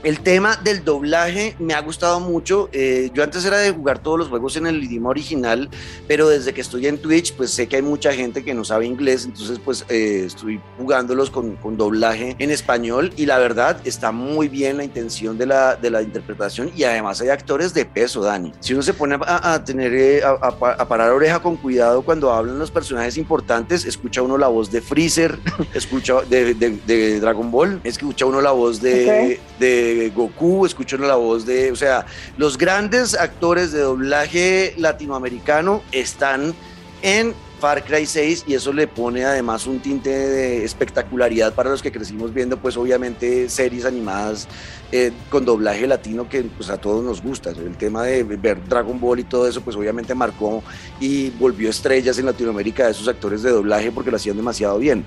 El 0.04 0.20
tema 0.20 0.56
del 0.62 0.84
doblaje 0.84 1.56
me 1.58 1.74
ha 1.74 1.80
gustado 1.80 2.20
mucho. 2.20 2.68
Eh, 2.72 3.10
yo 3.12 3.24
antes 3.24 3.44
era 3.44 3.58
de 3.58 3.72
jugar 3.72 3.98
todos 3.98 4.16
los 4.16 4.28
juegos 4.28 4.56
en 4.56 4.68
el 4.68 4.82
idioma 4.84 5.10
original, 5.10 5.68
pero 6.06 6.28
desde 6.28 6.54
que 6.54 6.60
estoy 6.60 6.86
en 6.86 6.98
Twitch, 6.98 7.34
pues 7.34 7.50
sé 7.50 7.66
que 7.66 7.76
hay 7.76 7.82
mucha 7.82 8.12
gente 8.12 8.44
que 8.44 8.54
no 8.54 8.64
sabe 8.64 8.86
inglés, 8.86 9.24
entonces 9.24 9.58
pues 9.58 9.84
eh, 9.88 10.22
estoy 10.24 10.60
jugándolos 10.78 11.30
con, 11.30 11.56
con, 11.56 11.76
doblaje 11.76 12.36
en 12.38 12.50
español 12.50 13.12
y 13.16 13.26
la 13.26 13.38
verdad 13.38 13.80
está 13.84 14.12
muy 14.12 14.48
bien 14.48 14.76
la 14.76 14.84
intención 14.84 15.36
de 15.36 15.46
la, 15.46 15.74
de 15.74 15.90
la 15.90 16.02
interpretación 16.02 16.70
y 16.76 16.84
además 16.84 17.20
hay 17.20 17.30
actores 17.30 17.74
de 17.74 17.84
peso, 17.84 18.22
Dani. 18.22 18.52
Si 18.60 18.74
uno 18.74 18.82
se 18.82 18.94
pone 18.94 19.16
a, 19.20 19.54
a 19.54 19.64
tener, 19.64 19.94
eh, 19.94 20.22
a, 20.22 20.30
a, 20.30 20.88
parar 20.88 21.10
oreja 21.10 21.40
con 21.40 21.56
cuidado 21.56 22.02
cuando 22.02 22.32
hablan 22.32 22.58
los 22.58 22.70
personajes 22.70 23.16
importantes, 23.16 23.84
escucha 23.84 24.22
uno 24.22 24.38
la 24.38 24.48
voz 24.48 24.70
de 24.70 24.80
Freezer, 24.80 25.38
escucha 25.74 26.22
de, 26.22 26.54
de, 26.54 26.78
de 26.86 27.20
Dragon 27.20 27.50
Ball, 27.50 27.80
escucha 27.82 28.26
uno 28.26 28.40
la 28.40 28.52
voz 28.52 28.80
de, 28.80 29.04
okay. 29.04 29.40
de 29.58 29.87
Goku, 30.14 30.66
escuchando 30.66 31.06
la 31.06 31.16
voz 31.16 31.46
de, 31.46 31.70
o 31.70 31.76
sea, 31.76 32.06
los 32.36 32.56
grandes 32.58 33.14
actores 33.14 33.72
de 33.72 33.80
doblaje 33.80 34.74
latinoamericano 34.76 35.82
están 35.92 36.54
en 37.02 37.34
Far 37.58 37.84
Cry 37.84 38.06
6 38.06 38.44
y 38.46 38.54
eso 38.54 38.72
le 38.72 38.86
pone 38.86 39.24
además 39.24 39.66
un 39.66 39.80
tinte 39.80 40.10
de 40.10 40.64
espectacularidad 40.64 41.54
para 41.54 41.70
los 41.70 41.82
que 41.82 41.90
crecimos 41.90 42.32
viendo 42.32 42.56
pues 42.56 42.76
obviamente 42.76 43.48
series 43.48 43.84
animadas 43.84 44.48
eh, 44.92 45.12
con 45.28 45.44
doblaje 45.44 45.86
latino 45.86 46.28
que 46.28 46.42
pues 46.42 46.70
a 46.70 46.78
todos 46.78 47.04
nos 47.04 47.22
gusta. 47.22 47.50
El 47.50 47.76
tema 47.76 48.04
de 48.04 48.22
ver 48.22 48.62
Dragon 48.68 48.98
Ball 49.00 49.20
y 49.20 49.24
todo 49.24 49.48
eso 49.48 49.60
pues 49.60 49.76
obviamente 49.76 50.14
marcó 50.14 50.62
y 51.00 51.30
volvió 51.30 51.70
estrellas 51.70 52.18
en 52.18 52.26
Latinoamérica 52.26 52.86
de 52.86 52.92
esos 52.92 53.08
actores 53.08 53.42
de 53.42 53.50
doblaje 53.50 53.90
porque 53.90 54.10
lo 54.10 54.16
hacían 54.16 54.36
demasiado 54.36 54.78
bien. 54.78 55.04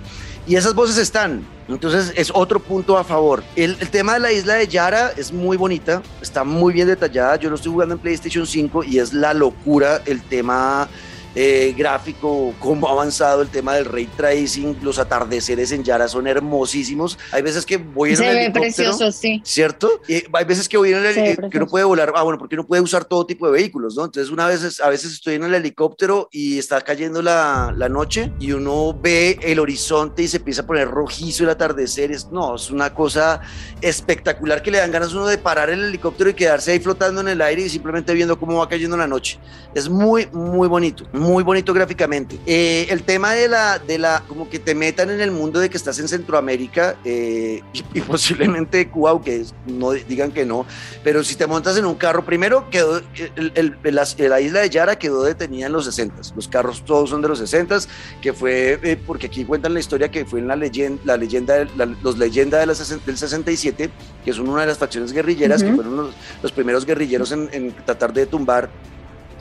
Y 0.47 0.55
esas 0.55 0.73
voces 0.73 0.97
están, 0.97 1.45
entonces 1.69 2.11
es 2.15 2.31
otro 2.33 2.59
punto 2.59 2.97
a 2.97 3.03
favor. 3.03 3.43
El, 3.55 3.77
el 3.79 3.89
tema 3.89 4.15
de 4.15 4.19
la 4.19 4.31
isla 4.31 4.55
de 4.55 4.67
Yara 4.67 5.13
es 5.15 5.31
muy 5.31 5.55
bonita, 5.55 6.01
está 6.21 6.43
muy 6.43 6.73
bien 6.73 6.87
detallada. 6.87 7.35
Yo 7.35 7.49
lo 7.49 7.55
estoy 7.55 7.71
jugando 7.71 7.95
en 7.95 8.01
PlayStation 8.01 8.45
5 8.45 8.83
y 8.83 8.99
es 8.99 9.13
la 9.13 9.33
locura 9.33 10.01
el 10.05 10.21
tema 10.23 10.89
eh, 11.35 11.73
gráfico, 11.77 12.53
cómo 12.59 12.87
ha 12.87 12.91
avanzado 12.91 13.41
el 13.41 13.49
tema 13.49 13.75
del 13.75 13.85
ray 13.85 14.05
tracing, 14.05 14.77
los 14.81 14.99
atardeceres 14.99 15.71
en 15.71 15.83
Yara 15.83 16.07
son 16.07 16.27
hermosísimos. 16.27 17.17
Hay 17.31 17.41
veces 17.41 17.65
que 17.65 17.77
voy 17.77 18.11
en 18.11 18.17
Se 18.17 18.27
el 18.27 18.35
ve 18.35 18.45
helicóptero, 18.45 18.97
precioso, 18.97 19.11
sí. 19.11 19.41
¿cierto? 19.43 20.01
Y 20.07 20.23
hay 20.33 20.45
veces 20.45 20.67
que 20.67 20.77
voy 20.77 20.91
en 20.91 21.05
el 21.05 21.17
eh, 21.17 21.37
que 21.49 21.59
no 21.59 21.67
puede 21.67 21.85
volar, 21.85 22.11
ah, 22.15 22.23
bueno, 22.23 22.37
porque 22.37 22.55
no 22.55 22.65
puede 22.65 22.81
usar 22.81 23.05
todo 23.05 23.25
tipo 23.25 23.45
de 23.45 23.53
vehículos, 23.53 23.95
¿no? 23.95 24.05
Entonces 24.05 24.31
una 24.31 24.47
vez, 24.47 24.79
a 24.81 24.89
veces 24.89 25.13
estoy 25.13 25.35
en 25.35 25.43
el 25.43 25.53
helicóptero 25.53 26.27
y 26.31 26.59
está 26.59 26.81
cayendo 26.81 27.21
la, 27.21 27.73
la 27.75 27.89
noche 27.89 28.31
y 28.39 28.51
uno 28.51 28.97
ve 28.99 29.39
el 29.41 29.59
horizonte 29.59 30.23
y 30.23 30.27
se 30.27 30.37
empieza 30.37 30.63
a 30.63 30.67
poner 30.67 30.89
rojizo 30.89 31.43
el 31.43 31.49
atardecer, 31.49 32.11
es, 32.11 32.29
no, 32.31 32.55
es 32.55 32.69
una 32.71 32.93
cosa 32.93 33.41
espectacular 33.81 34.61
que 34.61 34.71
le 34.71 34.79
dan 34.79 34.91
ganas 34.91 35.13
a 35.13 35.17
uno 35.17 35.27
de 35.27 35.37
parar 35.37 35.69
el 35.69 35.83
helicóptero 35.83 36.29
y 36.29 36.33
quedarse 36.33 36.71
ahí 36.71 36.79
flotando 36.79 37.21
en 37.21 37.29
el 37.29 37.41
aire 37.41 37.63
y 37.63 37.69
simplemente 37.69 38.13
viendo 38.13 38.39
cómo 38.39 38.57
va 38.57 38.69
cayendo 38.69 38.97
la 38.97 39.07
noche. 39.07 39.39
Es 39.73 39.89
muy, 39.89 40.27
muy 40.31 40.67
bonito, 40.67 41.05
muy 41.21 41.43
bonito 41.43 41.73
gráficamente. 41.73 42.39
Eh, 42.45 42.87
el 42.89 43.03
tema 43.03 43.33
de 43.33 43.47
la, 43.47 43.77
de 43.77 43.99
la, 43.99 44.23
como 44.27 44.49
que 44.49 44.57
te 44.57 44.73
metan 44.73 45.11
en 45.11 45.21
el 45.21 45.29
mundo 45.29 45.59
de 45.59 45.69
que 45.69 45.77
estás 45.77 45.99
en 45.99 46.07
Centroamérica 46.07 46.97
eh, 47.05 47.61
y, 47.73 47.83
y, 47.93 48.01
posiblemente 48.07 48.89
Cuba, 48.89 49.11
aunque 49.11 49.45
no 49.67 49.91
digan 49.91 50.31
que 50.31 50.45
no, 50.45 50.65
pero 51.03 51.23
si 51.23 51.35
te 51.35 51.45
montas 51.45 51.77
en 51.77 51.85
un 51.85 51.95
carro, 51.95 52.25
primero 52.25 52.69
quedó, 52.71 52.97
el, 52.97 53.51
el, 53.55 53.77
el, 53.83 53.95
la, 53.95 54.07
la, 54.17 54.41
isla 54.41 54.61
de 54.61 54.69
Yara 54.69 54.97
quedó 54.97 55.23
detenida 55.23 55.67
en 55.67 55.73
los 55.73 55.85
60, 55.85 56.21
los 56.35 56.47
carros 56.47 56.83
todos 56.83 57.11
son 57.11 57.21
de 57.21 57.27
los 57.27 57.37
60, 57.37 57.77
que 58.21 58.33
fue, 58.33 58.79
eh, 58.81 58.99
porque 59.05 59.27
aquí 59.27 59.45
cuentan 59.45 59.75
la 59.75 59.79
historia 59.79 60.09
que 60.09 60.25
fue 60.25 60.39
en 60.39 60.47
la 60.47 60.55
leyenda, 60.55 61.01
la 61.05 61.17
leyenda, 61.17 61.67
la, 61.77 61.85
los 61.85 62.17
leyendas 62.17 62.59
de 62.59 62.65
la, 62.65 62.99
del 63.05 63.17
67, 63.17 63.89
que 64.25 64.33
son 64.33 64.49
una 64.49 64.61
de 64.61 64.67
las 64.67 64.79
facciones 64.79 65.13
guerrilleras, 65.13 65.61
uh 65.61 65.65
-huh. 65.65 65.69
que 65.69 65.75
fueron 65.75 65.95
los, 65.97 66.15
los 66.41 66.51
primeros 66.51 66.85
guerrilleros 66.85 67.31
en, 67.31 67.47
en 67.51 67.71
tratar 67.85 68.11
de 68.11 68.25
tumbar 68.25 68.69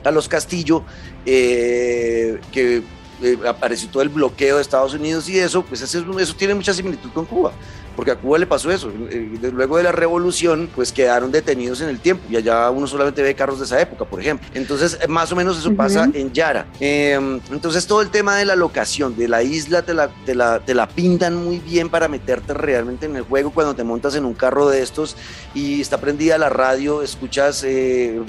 a 0.04 0.10
los 0.10 0.28
Castillo, 0.28 0.82
eh, 1.26 2.40
que 2.52 2.82
eh, 3.22 3.38
apareció 3.46 3.88
todo 3.90 4.02
el 4.02 4.08
bloqueo 4.08 4.56
de 4.56 4.62
Estados 4.62 4.94
Unidos 4.94 5.28
y 5.28 5.38
eso, 5.38 5.62
pues 5.62 5.82
eso, 5.82 6.18
eso, 6.18 6.34
tiene 6.34 6.54
mucha 6.54 6.72
similitud 6.72 7.10
con 7.10 7.26
Cuba, 7.26 7.52
porque 7.96 8.12
a 8.12 8.16
Cuba 8.16 8.38
le 8.38 8.46
pasó 8.46 8.70
eso. 8.70 8.90
Eh, 9.11 9.38
luego 9.53 9.76
de 9.76 9.83
la 9.83 9.92
revolución, 9.92 10.68
pues 10.74 10.92
quedaron 10.92 11.31
detenidos 11.31 11.81
en 11.81 11.88
el 11.88 12.00
tiempo 12.00 12.24
y 12.31 12.37
allá 12.37 12.70
uno 12.70 12.87
solamente 12.87 13.22
ve 13.22 13.35
carros 13.35 13.59
de 13.59 13.64
esa 13.64 13.81
época, 13.81 14.05
por 14.05 14.20
ejemplo. 14.20 14.46
Entonces, 14.55 14.98
más 15.09 15.31
o 15.33 15.37
menos 15.37 15.59
eso 15.59 15.68
uh 15.68 15.72
-huh. 15.72 15.76
pasa 15.76 16.11
en 16.12 16.33
Yara. 16.33 16.66
Em, 16.81 17.40
entonces, 17.50 17.87
todo 17.87 18.03
el 18.03 18.11
tema 18.11 18.37
de 18.37 18.44
la 18.44 18.57
locación 18.57 19.16
de 19.16 19.29
la 19.29 19.42
isla 19.42 19.83
te 19.83 19.94
la, 19.94 20.09
te, 20.24 20.35
la, 20.35 20.61
te 20.61 20.74
la 20.74 20.88
pintan 20.88 21.37
muy 21.37 21.59
bien 21.59 21.88
para 21.88 22.09
meterte 22.09 22.55
realmente 22.55 23.07
en 23.07 23.16
el 23.16 23.22
juego 23.22 23.50
cuando 23.50 23.74
te 23.74 23.85
montas 23.85 24.14
en 24.14 24.24
un 24.24 24.35
carro 24.35 24.68
de 24.68 24.83
estos 24.83 25.16
y 25.55 25.81
está 25.81 25.98
prendida 25.98 26.38
la 26.38 26.48
radio, 26.48 27.03
escuchas 27.03 27.64
eh, 27.66 28.20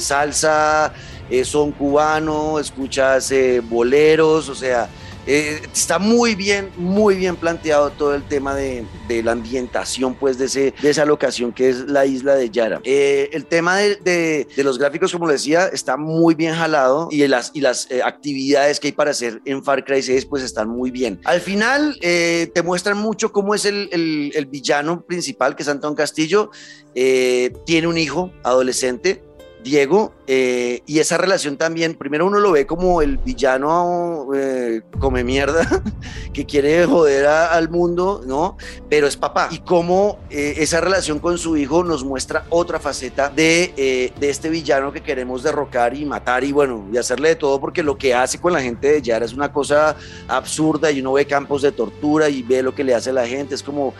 salsa 0.00 0.92
eh, 1.30 1.44
son 1.44 1.70
cubano, 1.70 2.58
escuchas 2.58 3.30
eh, 3.30 3.60
boleros, 3.60 4.48
o 4.48 4.54
sea, 4.54 4.88
eh, 5.32 5.62
está 5.72 6.00
muy 6.00 6.34
bien, 6.34 6.72
muy 6.76 7.14
bien 7.14 7.36
planteado 7.36 7.90
todo 7.90 8.16
el 8.16 8.24
tema 8.24 8.56
de, 8.56 8.84
la 9.22 9.30
ambientación, 9.30 10.16
pues, 10.16 10.38
de, 10.38 10.74
esa 10.82 11.04
locación 11.04 11.52
que 11.52 11.68
es 11.68 11.88
la 11.88 12.04
isla 12.04 12.34
de 12.34 12.50
Yara. 12.50 12.80
Eh, 12.82 13.30
el 13.32 13.46
tema 13.46 13.76
de, 13.76 14.48
los 14.56 14.76
gráficos, 14.76 15.12
como 15.12 15.28
les 15.28 15.42
decía, 15.42 15.68
está 15.68 15.96
muy 15.96 16.34
bien 16.34 16.56
jalado 16.56 17.06
y 17.12 17.24
las, 17.28 17.52
eh, 17.54 18.02
actividades 18.02 18.80
que 18.80 18.88
hay 18.88 18.92
para 18.92 19.12
hacer 19.12 19.40
en 19.44 19.62
Far 19.62 19.84
Cry 19.84 20.02
6, 20.02 20.26
pues, 20.26 20.42
están 20.42 20.68
muy 20.68 20.90
bien. 20.90 21.20
Al 21.24 21.40
final, 21.40 21.96
te 22.00 22.62
muestran 22.64 22.98
mucho 22.98 23.30
cómo 23.30 23.54
es 23.54 23.64
el, 23.66 24.48
villano 24.50 25.06
principal, 25.06 25.54
que 25.54 25.62
es 25.62 25.68
Antón 25.68 25.94
Castillo. 25.94 26.50
Tiene 26.92 27.86
un 27.86 27.98
hijo 27.98 28.32
adolescente, 28.42 29.22
Diego, 29.62 30.12
eh, 30.26 30.82
y 30.86 31.00
esa 31.00 31.18
relación 31.18 31.56
también, 31.56 31.94
primero 31.94 32.26
uno 32.26 32.38
lo 32.38 32.52
ve 32.52 32.66
como 32.66 33.02
el 33.02 33.18
villano 33.18 34.28
eh, 34.34 34.82
come 34.98 35.24
mierda, 35.24 35.66
que 36.32 36.46
quiere 36.46 36.86
joder 36.86 37.26
al 37.26 37.68
mundo, 37.68 38.22
¿no? 38.26 38.56
Pero 38.88 39.06
es 39.06 39.16
papá. 39.16 39.48
Y 39.50 39.58
cómo 39.58 40.18
eh, 40.30 40.54
esa 40.58 40.80
relación 40.80 41.18
con 41.18 41.36
su 41.36 41.56
hijo 41.56 41.84
nos 41.84 42.04
muestra 42.04 42.44
otra 42.48 42.78
faceta 42.78 43.28
de, 43.28 44.12
de, 44.18 44.30
este 44.30 44.48
villano 44.48 44.92
que 44.92 45.02
queremos 45.02 45.42
derrocar 45.42 45.94
y 45.94 46.04
matar 46.04 46.44
y 46.44 46.52
bueno, 46.52 46.88
y 46.92 46.96
hacerle 46.96 47.30
de 47.30 47.36
todo, 47.36 47.60
porque 47.60 47.82
lo 47.82 47.98
que 47.98 48.14
hace 48.14 48.40
con 48.40 48.52
la 48.52 48.62
gente 48.62 48.92
de 48.92 49.02
Yara 49.02 49.24
es 49.24 49.32
una 49.32 49.52
cosa 49.52 49.96
absurda 50.28 50.90
y 50.90 51.00
uno 51.00 51.14
ve 51.14 51.26
campos 51.26 51.62
de 51.62 51.72
tortura 51.72 52.28
y 52.28 52.42
ve 52.42 52.62
lo 52.62 52.74
que 52.74 52.84
le 52.84 52.94
hace 52.94 53.10
a 53.10 53.14
la 53.14 53.26
gente. 53.26 53.54
Es 53.54 53.62
como 53.62 53.94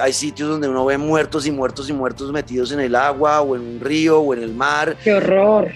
hay 0.00 0.12
sitios 0.12 0.48
donde 0.48 0.68
uno 0.68 0.84
ve 0.86 0.96
muertos 0.96 1.46
y 1.46 1.50
muertos 1.50 1.90
y 1.90 1.92
muertos 1.92 2.32
metidos 2.32 2.72
en 2.72 2.80
el 2.80 2.94
agua 2.94 3.42
o 3.42 3.54
en 3.54 3.62
un 3.62 3.80
río 3.80 4.20
o 4.20 4.32
en 4.32 4.42
el 4.42 4.54
mar 4.54 4.96
¡Qué 5.04 5.12
horror! 5.12 5.70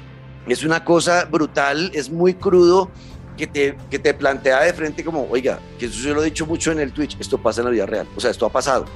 Es 0.49 0.65
una 0.65 0.83
cosa 0.83 1.27
brutal, 1.27 1.91
es 1.93 2.09
muy 2.09 2.33
crudo, 2.33 2.91
que 3.37 3.47
te, 3.47 3.77
que 3.91 3.99
te 3.99 4.15
plantea 4.15 4.63
de 4.63 4.73
frente 4.73 5.05
como, 5.05 5.29
oiga, 5.31 5.61
que 5.79 5.87
eso 5.87 6.01
yo 6.01 6.15
lo 6.15 6.23
he 6.23 6.25
dicho 6.25 6.47
mucho 6.47 6.73
en 6.73 6.81
el 6.81 6.93
Twitch, 6.93 7.17
esto 7.21 7.39
pasa 7.39 7.61
en 7.61 7.67
la 7.67 7.71
vida 7.71 7.87
real, 7.87 8.09
o 8.17 8.21
sea, 8.21 8.31
esto 8.31 8.47
ha 8.47 8.51
pasado. 8.51 8.87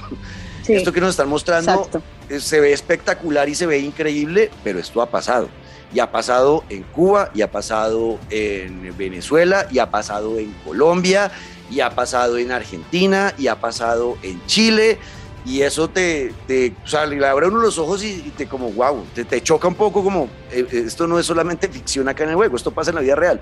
Sí, 0.63 0.75
esto 0.75 0.93
que 0.93 1.01
nos 1.01 1.11
están 1.11 1.29
mostrando 1.29 1.73
exacto. 1.73 2.03
se 2.39 2.61
ve 2.61 2.73
espectacular 2.73 3.49
y 3.49 3.55
se 3.55 3.67
ve 3.67 3.79
increíble, 3.79 4.51
pero 4.65 4.79
esto 4.79 5.03
ha 5.03 5.11
pasado. 5.11 5.49
Y 5.95 6.01
ha 6.01 6.11
pasado 6.11 6.65
en 6.71 6.83
Cuba, 6.85 7.31
y 7.35 7.43
ha 7.43 7.51
pasado 7.51 8.19
en 8.31 8.97
Venezuela, 8.97 9.67
y 9.71 9.81
ha 9.81 9.91
pasado 9.91 10.39
en 10.39 10.53
Colombia, 10.65 11.31
y 11.71 11.81
ha 11.81 11.91
pasado 11.91 12.39
en 12.39 12.53
Argentina, 12.53 13.35
y 13.37 13.49
ha 13.49 13.61
pasado 13.61 14.17
en 14.23 14.45
Chile, 14.47 14.99
y 15.45 15.63
eso 15.63 15.89
te, 15.89 16.33
te 16.47 16.73
o 16.85 16.87
sea, 16.87 17.05
le 17.05 17.27
abre 17.27 17.49
uno 17.49 17.59
los 17.59 17.79
ojos 17.79 18.05
y, 18.05 18.33
te 18.37 18.47
como, 18.47 18.71
wow, 18.71 19.05
te, 19.15 19.25
te, 19.25 19.43
choca 19.43 19.67
un 19.67 19.75
poco 19.75 20.05
como, 20.05 20.29
eh, 20.53 20.65
eh, 20.71 20.85
esto 20.87 21.07
no 21.07 21.19
es 21.19 21.27
solamente 21.27 21.69
ficción 21.69 22.09
acá 22.09 22.23
en 22.25 22.31
el 22.31 22.37
juego, 22.37 22.57
esto 22.57 22.71
pasa 22.71 22.91
en 22.91 22.97
la 22.97 23.03
vida 23.03 23.17
real. 23.17 23.41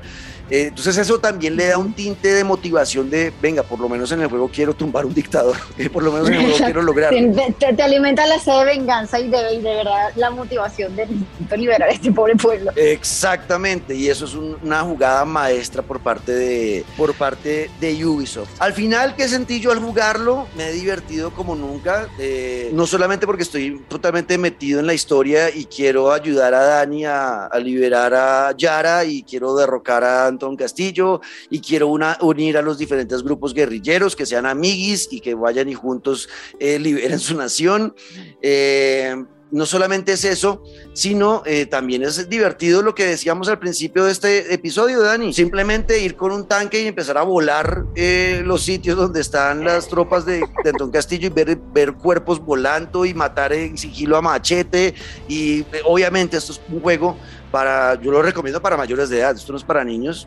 Eh, 0.50 0.68
entonces 0.68 0.96
eso 0.96 1.20
también 1.20 1.56
le 1.56 1.66
da 1.66 1.78
un 1.78 1.92
tinte 1.92 2.32
de 2.32 2.42
motivación 2.42 3.10
de, 3.10 3.32
venga, 3.42 3.62
por 3.62 3.78
lo 3.78 3.88
menos 3.88 4.10
en 4.12 4.22
el 4.22 4.28
juego 4.28 4.50
quiero 4.52 4.72
tumbar 4.72 5.04
un 5.04 5.12
dictador, 5.12 5.56
por 5.92 6.02
lo 6.02 6.12
menos 6.12 6.28
en 6.28 6.34
el 6.34 6.40
juego 6.42 6.56
quiero 6.64 6.82
lograr. 6.82 7.10
Te, 7.10 7.72
te, 7.74 7.82
alimenta 7.82 8.26
la 8.26 8.38
sed 8.38 8.58
de 8.60 8.64
venganza 8.64 9.20
y 9.20 9.28
de, 9.28 9.60
de 9.60 9.60
verdad 9.60 10.08
la 10.16 10.30
motivación 10.30 10.96
de, 10.96 11.06
liberar 11.56 11.90
a 11.90 11.92
este 11.92 12.10
pobre 12.10 12.34
pueblo. 12.36 12.72
Exactamente, 12.76 13.94
y 13.94 14.08
eso 14.08 14.24
es 14.24 14.34
una 14.34 14.80
jugada 14.80 15.26
maestra 15.26 15.82
por 15.82 16.00
parte 16.00 16.32
de, 16.32 16.84
por 16.96 17.12
parte 17.12 17.70
de 17.78 18.04
Ubisoft. 18.06 18.50
Al 18.58 18.72
final, 18.72 19.14
¿qué 19.16 19.28
sentí 19.28 19.60
yo 19.60 19.70
al 19.70 19.78
jugarlo? 19.78 20.46
Me 20.56 20.68
he 20.68 20.72
divertido 20.72 21.30
como 21.32 21.54
nunca 21.54 21.89
eh, 22.18 22.70
no 22.72 22.86
solamente 22.86 23.26
porque 23.26 23.42
estoy 23.42 23.80
totalmente 23.88 24.36
metido 24.38 24.80
en 24.80 24.86
la 24.86 24.94
historia 24.94 25.54
y 25.54 25.64
quiero 25.64 26.12
ayudar 26.12 26.54
a 26.54 26.64
Dani 26.64 27.04
a, 27.04 27.48
liberar 27.62 28.14
a 28.14 28.54
Yara 28.56 29.04
y 29.04 29.22
quiero 29.22 29.54
derrocar 29.54 30.04
a 30.04 30.26
Anton 30.26 30.56
Castillo 30.56 31.20
y 31.48 31.60
quiero 31.60 31.88
unir 31.88 32.56
a 32.56 32.62
los 32.62 32.78
diferentes 32.78 33.22
grupos 33.22 33.54
guerrilleros 33.54 34.16
que 34.16 34.26
sean 34.26 34.46
amiguis 34.46 35.08
y 35.10 35.20
que 35.20 35.34
vayan 35.34 35.68
y 35.68 35.74
juntos 35.74 36.28
eh, 36.58 36.78
liberen 36.78 37.18
su 37.18 37.36
nación. 37.36 37.94
Eh, 38.42 39.14
no 39.50 39.66
solamente 39.66 40.12
es 40.12 40.24
eso, 40.24 40.62
sino 40.92 41.42
eh, 41.44 41.66
también 41.66 42.02
es 42.02 42.28
divertido 42.28 42.82
lo 42.82 42.94
que 42.94 43.06
decíamos 43.06 43.48
al 43.48 43.58
principio 43.58 44.04
de 44.04 44.12
este 44.12 44.54
episodio, 44.54 45.02
Dani. 45.02 45.32
Simplemente 45.32 46.00
ir 46.00 46.16
con 46.16 46.32
un 46.32 46.46
tanque 46.46 46.82
y 46.82 46.86
empezar 46.86 47.18
a 47.18 47.22
volar 47.22 47.84
eh, 47.94 48.42
los 48.44 48.62
sitios 48.62 48.96
donde 48.96 49.20
están 49.20 49.64
las 49.64 49.88
tropas 49.88 50.24
de, 50.24 50.40
de 50.64 50.70
Antón 50.70 50.90
Castillo 50.90 51.26
y 51.26 51.30
ver, 51.30 51.58
ver 51.72 51.92
cuerpos 51.94 52.44
volando 52.44 53.04
y 53.04 53.14
matar 53.14 53.52
en 53.52 53.76
sigilo 53.76 54.16
a 54.16 54.22
machete. 54.22 54.94
Y 55.28 55.60
eh, 55.60 55.66
obviamente 55.84 56.36
esto 56.36 56.52
es 56.52 56.60
un 56.70 56.80
juego 56.80 57.16
para, 57.50 58.00
yo 58.00 58.12
lo 58.12 58.22
recomiendo 58.22 58.62
para 58.62 58.76
mayores 58.76 59.08
de 59.08 59.18
edad, 59.18 59.34
esto 59.34 59.50
no 59.50 59.58
es 59.58 59.64
para 59.64 59.82
niños, 59.82 60.24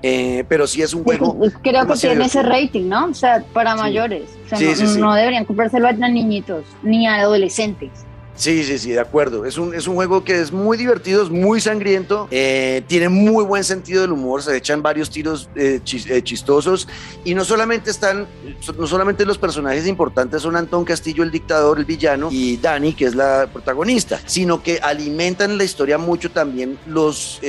pero 0.50 0.68
sí 0.68 0.82
es 0.82 0.94
un 0.94 1.06
juego. 1.06 1.40
Creo 1.62 1.88
que 1.88 1.94
tiene 1.94 2.26
ese 2.26 2.44
rating, 2.44 2.90
¿no? 2.90 3.06
O 3.06 3.14
sea, 3.14 3.46
para 3.54 3.78
mayores. 3.78 4.24
O 4.46 4.58
sea, 4.58 4.60
no, 4.60 4.98
no, 4.98 5.16
deberían 5.16 5.46
comprárselo 5.46 5.88
a 5.88 5.94
niñitos 5.94 6.66
ni 6.82 7.08
a 7.08 7.22
adolescentes. 7.22 7.92
Sí, 8.36 8.64
sí, 8.64 8.78
sí, 8.80 8.92
de 8.92 9.00
acuerdo. 9.00 9.46
Es 9.46 9.58
un, 9.58 9.74
es 9.76 9.88
un 9.88 9.96
juego 9.96 10.24
que 10.24 10.42
es 10.42 10.52
muy 10.52 10.76
divertido, 10.78 11.24
es 11.24 11.30
muy 11.30 11.62
sangriento, 11.62 12.28
eh, 12.32 12.84
tiene 12.88 13.10
muy 13.10 13.44
buen 13.44 13.64
sentido 13.64 14.02
del 14.02 14.12
humor, 14.12 14.42
se 14.42 14.58
echan 14.58 14.82
varios 14.82 15.10
tiros 15.10 15.50
eh, 15.56 15.80
eh, 15.86 16.22
chistosos 16.24 16.88
y 17.24 17.36
no 17.36 17.46
solamente 17.46 17.92
están, 17.92 18.28
no 18.78 18.88
solamente 18.88 19.26
los 19.26 19.38
personajes 19.38 19.88
importantes 19.88 20.42
son 20.42 20.56
Antón 20.56 20.84
Castillo, 20.84 21.24
el 21.24 21.32
dictador, 21.32 21.78
el 21.78 21.86
villano, 21.86 22.30
y 22.32 22.58
Dani, 22.58 22.94
que 22.94 23.06
es 23.06 23.16
la 23.16 23.48
protagonista, 23.52 24.20
sino 24.26 24.64
que 24.64 24.80
alimentan 24.80 25.58
la 25.58 25.64
historia 25.64 25.98
mucho 25.98 26.32
también 26.32 26.80
los, 26.88 27.40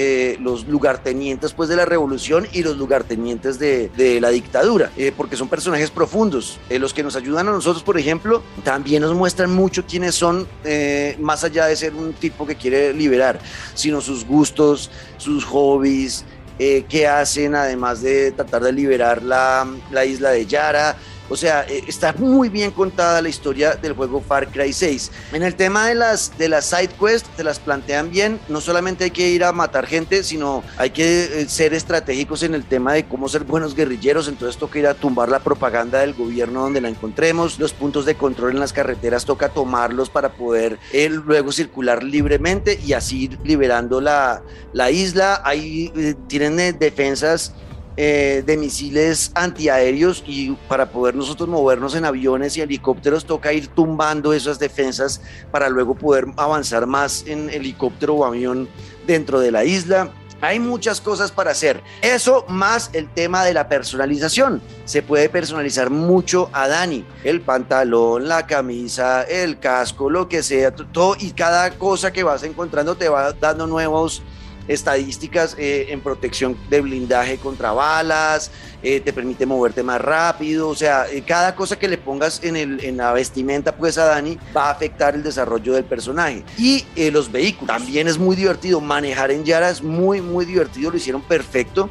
los 0.40 0.66
lugartenientes 0.66 1.53
pues, 1.53 1.68
de 1.68 1.77
la 1.77 1.87
revolución 1.87 2.47
y 2.53 2.62
los 2.62 2.77
lugartenientes 2.77 3.59
de, 3.59 3.88
de 3.97 4.20
la 4.20 4.29
dictadura, 4.29 4.90
porque 5.16 5.37
son 5.37 5.49
personajes 5.49 5.90
profundos. 5.90 6.59
los 6.68 6.92
que 6.92 7.03
nos 7.03 7.16
ayudan 7.16 7.49
a 7.49 7.53
nosotros, 7.53 7.83
por 7.83 7.99
ejemplo, 7.99 8.42
también 8.64 9.03
nos 9.03 9.14
muestran 9.14 9.51
mucho 9.51 9.85
quiénes 9.87 10.14
son. 10.14 10.47
Eh, 10.64 10.73
más 11.18 11.44
allá 11.44 11.66
de 11.66 11.76
ser 11.76 11.94
un 11.94 12.12
tipo 12.12 12.46
que 12.46 12.56
quiere 12.56 12.92
liberar, 12.92 13.38
sino 13.74 14.00
sus 14.00 14.24
gustos, 14.24 14.90
sus 15.16 15.44
hobbies, 15.44 16.24
eh, 16.58 16.84
qué 16.88 17.08
hacen 17.08 17.54
además 17.54 18.02
de 18.02 18.30
tratar 18.30 18.62
de 18.62 18.72
liberar 18.72 19.22
la, 19.22 19.66
la 19.90 20.04
isla 20.04 20.30
de 20.30 20.46
Yara, 20.46 20.96
o 21.28 21.37
sea, 21.37 21.64
eh, 21.68 21.84
está 21.87 22.12
muy 22.12 22.48
bien 22.48 22.70
contada 22.70 23.22
la 23.22 23.28
historia 23.28 23.74
del 23.74 23.94
juego 23.94 24.20
Far 24.20 24.48
Cry 24.48 24.72
6. 24.72 25.10
En 25.32 25.42
el 25.42 25.54
tema 25.54 25.88
de 25.88 25.94
las, 25.94 26.37
de 26.37 26.48
las 26.48 26.66
side 26.66 26.90
quests, 27.00 27.28
te 27.37 27.44
las 27.44 27.58
plantean 27.58 28.10
bien. 28.10 28.38
No 28.48 28.60
solamente 28.60 29.04
hay 29.04 29.10
que 29.10 29.30
ir 29.30 29.44
a 29.44 29.52
matar 29.52 29.87
gente, 29.87 30.22
sino 30.22 30.62
hay 30.76 30.90
que 30.90 31.24
eh, 31.24 31.48
ser 31.48 31.72
estratégicos 31.72 32.42
en 32.42 32.54
el 32.54 32.64
tema 32.64 32.92
de 32.92 33.06
cómo 33.06 33.28
ser 33.28 33.44
buenos 33.44 33.74
guerrilleros. 33.74 34.28
Entonces 34.28 34.58
toca 34.58 34.78
ir 34.78 34.87
a 34.87 34.94
tumbar 34.94 35.30
la 35.30 35.40
propaganda 35.40 36.00
del 36.00 36.14
gobierno 36.14 36.62
donde 36.62 36.80
la 36.80 36.88
encontremos. 36.88 37.58
Los 37.58 37.72
puntos 37.72 38.04
de 38.04 38.16
control 38.16 38.52
en 38.52 38.60
las 38.60 38.72
carreteras 38.72 39.24
toca 39.24 39.48
tomarlos 39.48 40.10
para 40.10 40.32
poder 40.32 40.78
eh, 40.92 41.08
luego 41.08 41.52
circular 41.52 42.02
libremente 42.02 42.78
y 42.84 42.92
así 42.92 43.30
liberando 43.44 44.00
la, 44.00 44.42
la 44.72 44.90
isla. 44.90 45.40
Ahí 45.44 46.14
tienen 46.28 46.78
defensas 46.78 47.54
eh, 47.96 48.42
de 48.44 48.57
misiles 48.57 49.30
antiaéreos 49.35 50.24
y 50.26 50.50
para 50.68 50.90
poder 50.90 51.14
nosotros 51.14 51.48
movernos 51.48 51.94
en 51.94 52.04
aviones 52.04 52.57
y 52.57 52.61
helicópteros 52.61 53.24
toca 53.24 53.52
ir 53.52 53.68
tumbando 53.68 54.33
esas 54.33 54.59
defensas 54.59 55.20
para 55.50 55.68
luego 55.68 55.94
poder 55.94 56.26
avanzar 56.37 56.87
más 56.87 57.24
en 57.26 57.50
helicóptero 57.50 58.14
o 58.14 58.24
avión 58.24 58.68
dentro 59.07 59.38
de 59.38 59.52
la 59.52 59.64
isla. 59.64 60.11
Hay 60.40 60.59
muchas 60.59 61.00
cosas 61.00 61.33
para 61.33 61.52
hacer. 61.52 61.83
Eso 62.02 62.44
más 62.48 62.90
el 62.92 63.09
tema 63.09 63.44
de 63.44 63.54
la 63.54 63.68
personalización. 63.68 64.61
Se 64.85 65.00
puede 65.00 65.28
personalizar 65.30 65.88
mucho 65.88 66.50
a 66.52 66.68
Dani. 66.68 67.07
El 67.22 67.40
pantalón, 67.40 68.28
la 68.28 68.46
camisa, 68.46 69.22
el 69.22 69.59
casco, 69.59 70.11
lo 70.11 70.28
que 70.28 70.42
sea. 70.42 70.74
Todo 70.74 71.16
y 71.18 71.30
cada 71.30 71.70
cosa 71.78 72.12
que 72.12 72.24
vas 72.24 72.42
encontrando 72.42 72.94
te 72.94 73.09
va 73.09 73.33
dando 73.33 73.66
nuevos 73.66 74.22
estadísticas 74.68 75.57
eh, 75.59 75.87
en 75.90 76.00
protección 76.00 76.57
de 76.70 76.81
blindaje 76.81 77.38
contra 77.38 77.72
balas, 77.72 78.50
eh, 78.83 79.00
te 79.00 79.12
permite 79.12 79.46
moverte 79.46 79.83
más 79.83 80.00
rápido, 80.00 80.68
o 80.68 80.74
sea, 80.74 81.07
eh, 81.11 81.22
cada 81.27 81.55
cosa 81.55 81.79
que 81.79 81.88
le 81.88 81.98
pongas 81.98 82.42
en, 82.42 82.57
el, 82.57 82.85
en 82.85 82.98
la 82.98 83.12
vestimenta 83.12 83.74
pues 83.77 83.98
a 83.98 84.05
Dani 84.05 84.38
va 84.55 84.68
a 84.68 84.70
afectar 84.72 85.14
el 85.14 85.22
desarrollo 85.22 85.74
del 85.74 85.85
personaje. 85.85 86.44
Y 86.59 86.85
los 87.11 87.31
vehículos, 87.31 87.66
también 87.66 88.09
es 88.09 88.18
muy 88.18 88.37
divertido, 88.37 88.81
manejar 88.81 89.31
en 89.31 89.44
Yara 89.44 89.70
es 89.70 89.83
muy, 89.83 90.20
muy 90.20 90.44
divertido, 90.44 90.90
lo 90.90 90.96
hicieron 90.96 91.22
perfecto. 91.22 91.88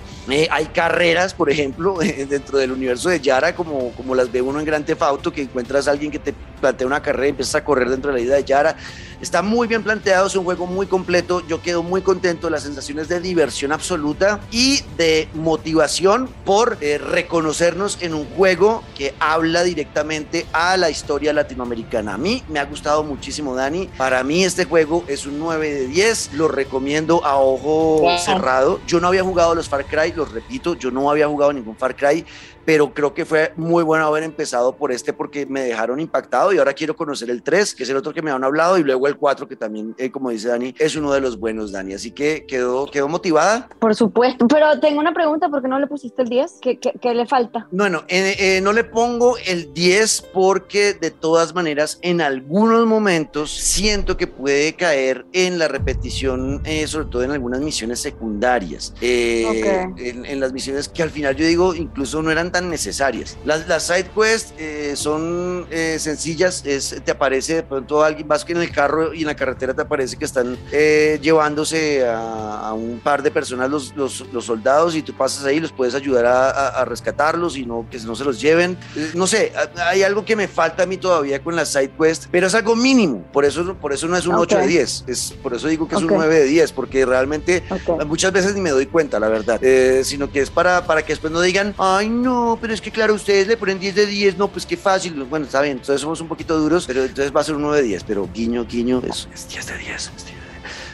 hay 0.49 0.65
carreras, 0.67 1.33
por 1.33 1.49
ejemplo, 1.49 1.97
dentro 2.29 2.57
del 2.57 2.71
universo 2.71 3.09
de 3.09 3.19
Yara, 3.19 3.55
como, 3.55 3.91
como 3.91 4.15
las 4.15 4.31
ve 4.31 4.41
uno 4.41 4.59
en 4.59 4.65
Gran 4.65 4.85
Theft 4.85 5.01
Auto, 5.01 5.31
que 5.31 5.41
encuentras 5.41 5.87
a 5.87 5.91
alguien 5.91 6.11
que 6.11 6.19
te 6.19 6.33
plantea 6.61 6.87
una 6.87 7.01
carrera 7.01 7.27
y 7.27 7.29
empiezas 7.31 7.55
a 7.55 7.63
correr 7.63 7.89
dentro 7.89 8.11
de 8.11 8.17
la 8.17 8.23
isla 8.23 8.35
de 8.35 8.43
Yara. 8.43 8.77
Está 9.23 9.41
muy 9.41 9.69
bien 9.69 9.83
planteado, 9.83 10.27
es 10.27 10.35
un 10.35 10.43
juego 10.43 10.65
muy 10.65 10.85
completo, 10.85 11.41
yo 11.47 11.61
quedo 11.61 11.81
muy 11.81 12.01
contento, 12.01 12.49
las 12.49 12.63
sensaciones 12.63 13.07
de 13.07 13.21
diversión 13.21 13.71
absoluta 13.71 14.41
y 14.51 14.81
de 14.97 15.29
motivación 15.33 16.27
por 16.43 16.77
eh, 16.81 16.97
reconocernos 16.97 17.99
en 18.01 18.15
un 18.15 18.25
juego 18.25 18.83
que 18.97 19.13
habla 19.21 19.63
directamente 19.63 20.45
a 20.51 20.75
la 20.75 20.89
historia 20.89 21.31
latinoamericana. 21.31 22.15
A 22.15 22.17
mí 22.17 22.43
me 22.49 22.59
ha 22.59 22.65
gustado 22.65 23.01
muchísimo, 23.05 23.55
Dani. 23.55 23.87
Para 23.97 24.25
mí 24.25 24.43
este 24.43 24.65
juego 24.65 25.05
es 25.07 25.25
un 25.25 25.39
9 25.39 25.73
de 25.73 25.87
10, 25.87 26.33
lo 26.33 26.49
recomiendo 26.49 27.23
a 27.23 27.37
ojo 27.37 28.05
cerrado. 28.19 28.81
Yo 28.87 28.99
no 28.99 29.07
había 29.07 29.23
jugado 29.23 29.55
los 29.55 29.69
Far 29.69 29.85
Cry, 29.85 30.11
los 30.11 30.33
repito, 30.33 30.73
yo 30.73 30.91
no 30.91 31.09
había 31.09 31.29
jugado 31.29 31.53
ningún 31.53 31.77
Far 31.77 31.95
Cry 31.95 32.25
pero 32.65 32.93
creo 32.93 33.13
que 33.13 33.25
fue 33.25 33.53
muy 33.55 33.83
bueno 33.83 34.05
haber 34.05 34.23
empezado 34.23 34.75
por 34.75 34.91
este 34.91 35.13
porque 35.13 35.45
me 35.45 35.61
dejaron 35.61 35.99
impactado 35.99 36.53
y 36.53 36.57
ahora 36.57 36.73
quiero 36.73 36.95
conocer 36.95 37.29
el 37.29 37.43
3, 37.43 37.75
que 37.75 37.83
es 37.83 37.89
el 37.89 37.97
otro 37.97 38.13
que 38.13 38.21
me 38.21 38.31
han 38.31 38.43
hablado, 38.43 38.77
y 38.77 38.83
luego 38.83 39.07
el 39.07 39.12
4, 39.17 39.47
que 39.47 39.55
también, 39.55 39.95
eh, 39.97 40.11
como 40.11 40.29
dice 40.29 40.49
Dani, 40.49 40.73
es 40.77 40.95
uno 40.95 41.11
de 41.11 41.21
los 41.21 41.39
buenos, 41.39 41.71
Dani. 41.71 41.93
Así 41.93 42.11
que 42.11 42.45
quedó, 42.45 42.85
quedó 42.87 43.07
motivada. 43.07 43.69
Por 43.79 43.95
supuesto, 43.95 44.47
pero 44.47 44.79
tengo 44.79 44.99
una 44.99 45.13
pregunta, 45.13 45.49
¿por 45.49 45.61
qué 45.61 45.67
no 45.67 45.79
le 45.79 45.87
pusiste 45.87 46.21
el 46.21 46.29
10? 46.29 46.59
¿Qué, 46.61 46.79
qué, 46.79 47.13
le 47.13 47.25
falta? 47.25 47.67
Bueno, 47.71 48.03
eh, 48.07 48.35
eh, 48.39 48.61
no 48.61 48.73
le 48.73 48.83
pongo 48.83 49.37
el 49.45 49.73
10 49.73 50.29
porque 50.33 50.93
de 50.93 51.11
todas 51.11 51.53
maneras 51.53 51.99
en 52.01 52.21
algunos 52.21 52.85
momentos 52.85 53.51
siento 53.51 54.17
que 54.17 54.27
puede 54.27 54.73
caer 54.73 55.25
en 55.33 55.59
la 55.59 55.67
repetición, 55.67 56.61
sobre 56.87 57.07
todo 57.07 57.23
en 57.23 57.31
algunas 57.31 57.61
misiones 57.61 57.99
secundarias. 57.99 58.93
en, 59.01 60.25
en 60.25 60.39
las 60.39 60.53
misiones 60.53 60.89
que 60.89 61.03
al 61.03 61.09
final 61.09 61.35
yo 61.35 61.45
digo 61.45 61.73
incluso 61.75 62.21
no 62.21 62.31
eran 62.31 62.51
tan 62.51 62.69
necesarias. 62.69 63.37
Las, 63.45 63.67
las 63.67 63.83
side 63.83 64.09
quests 64.15 64.53
eh, 64.57 64.93
son 64.95 65.67
eh, 65.69 65.97
sencillas, 65.99 66.65
es, 66.65 67.01
te 67.03 67.11
aparece 67.11 67.55
de 67.55 67.63
pronto 67.63 68.03
alguien, 68.03 68.27
vas 68.27 68.45
en 68.47 68.57
el 68.57 68.71
carro 68.71 69.02
y 69.13 69.21
en 69.21 69.27
la 69.27 69.35
carretera 69.35 69.73
te 69.73 69.81
aparece 69.81 70.17
que 70.17 70.25
están 70.25 70.57
eh, 70.71 71.19
llevándose 71.21 72.05
a, 72.07 72.73
un 72.73 72.99
par 72.99 73.21
de 73.21 73.31
personas 73.31 73.69
los, 73.69 73.95
los, 73.95 74.25
los, 74.31 74.45
soldados 74.45 74.95
y 74.95 75.01
tú 75.01 75.13
pasas 75.13 75.45
ahí, 75.45 75.59
los 75.59 75.71
puedes 75.71 75.95
ayudar 75.95 76.25
a, 76.25 76.69
a, 76.69 76.85
rescatarlos 76.85 77.57
y 77.57 77.65
no 77.65 77.85
que 77.89 77.97
no 77.99 78.15
se 78.15 78.23
los 78.23 78.39
lleven. 78.39 78.77
no 79.13 79.27
sé, 79.27 79.53
hay 79.77 80.03
algo 80.03 80.25
que 80.25 80.35
me 80.35 80.47
falta 80.47 80.83
a 80.83 80.85
mí 80.85 80.97
todavía 80.97 81.43
con 81.43 81.55
las 81.55 81.69
side 81.69 81.91
quests, 81.99 82.27
pero 82.31 82.47
es 82.47 82.55
algo 82.55 82.75
mínimo, 82.75 83.23
por 83.31 83.45
eso, 83.45 83.75
por 83.75 83.93
eso 83.93 84.07
no 84.07 84.17
es 84.17 84.25
un 84.25 84.35
8 84.35 84.57
de 84.59 84.67
10, 84.67 85.03
es, 85.07 85.33
por 85.43 85.53
eso 85.53 85.67
digo 85.67 85.87
que 85.87 85.95
es 85.95 86.01
un 86.01 86.07
9 86.07 86.35
de 86.35 86.45
10, 86.45 86.71
porque 86.71 87.05
realmente 87.05 87.63
muchas 88.07 88.31
veces 88.31 88.55
ni 88.55 88.61
me 88.61 88.71
doy 88.71 88.85
cuenta, 88.85 89.19
la 89.19 89.27
verdad, 89.27 89.59
sino 90.03 90.31
que 90.31 90.41
es 90.41 90.49
para, 90.49 90.85
para 90.85 91.03
que 91.03 91.13
después 91.13 91.31
no 91.31 91.41
digan, 91.41 91.73
ay 91.77 92.09
no, 92.09 92.57
pero 92.61 92.73
es 92.73 92.81
que 92.81 92.91
claro, 92.91 93.13
ustedes 93.13 93.47
le 93.47 93.57
ponen 93.57 93.79
10 93.79 93.95
de 93.95 94.05
10, 94.05 94.37
no, 94.37 94.47
pues 94.47 94.65
qué 94.65 94.77
fácil. 94.77 95.23
Bueno, 95.23 95.45
está 95.45 95.61
bien, 95.61 95.77
entonces 95.77 96.01
somos 96.01 96.21
un 96.21 96.27
poquito 96.27 96.57
duros, 96.57 96.85
pero 96.85 97.03
entonces 97.03 97.35
va 97.35 97.41
a 97.41 97.43
ser 97.43 97.55
un 97.55 97.63
9 97.63 97.77
de 97.77 97.83
10, 97.83 98.03
pero 98.03 98.29
guiño, 98.33 98.65
guiño, 98.65 98.92
es, 99.01 99.27
es 99.33 99.47
10 99.49 99.67
de 99.67 99.77
10. 99.77 100.11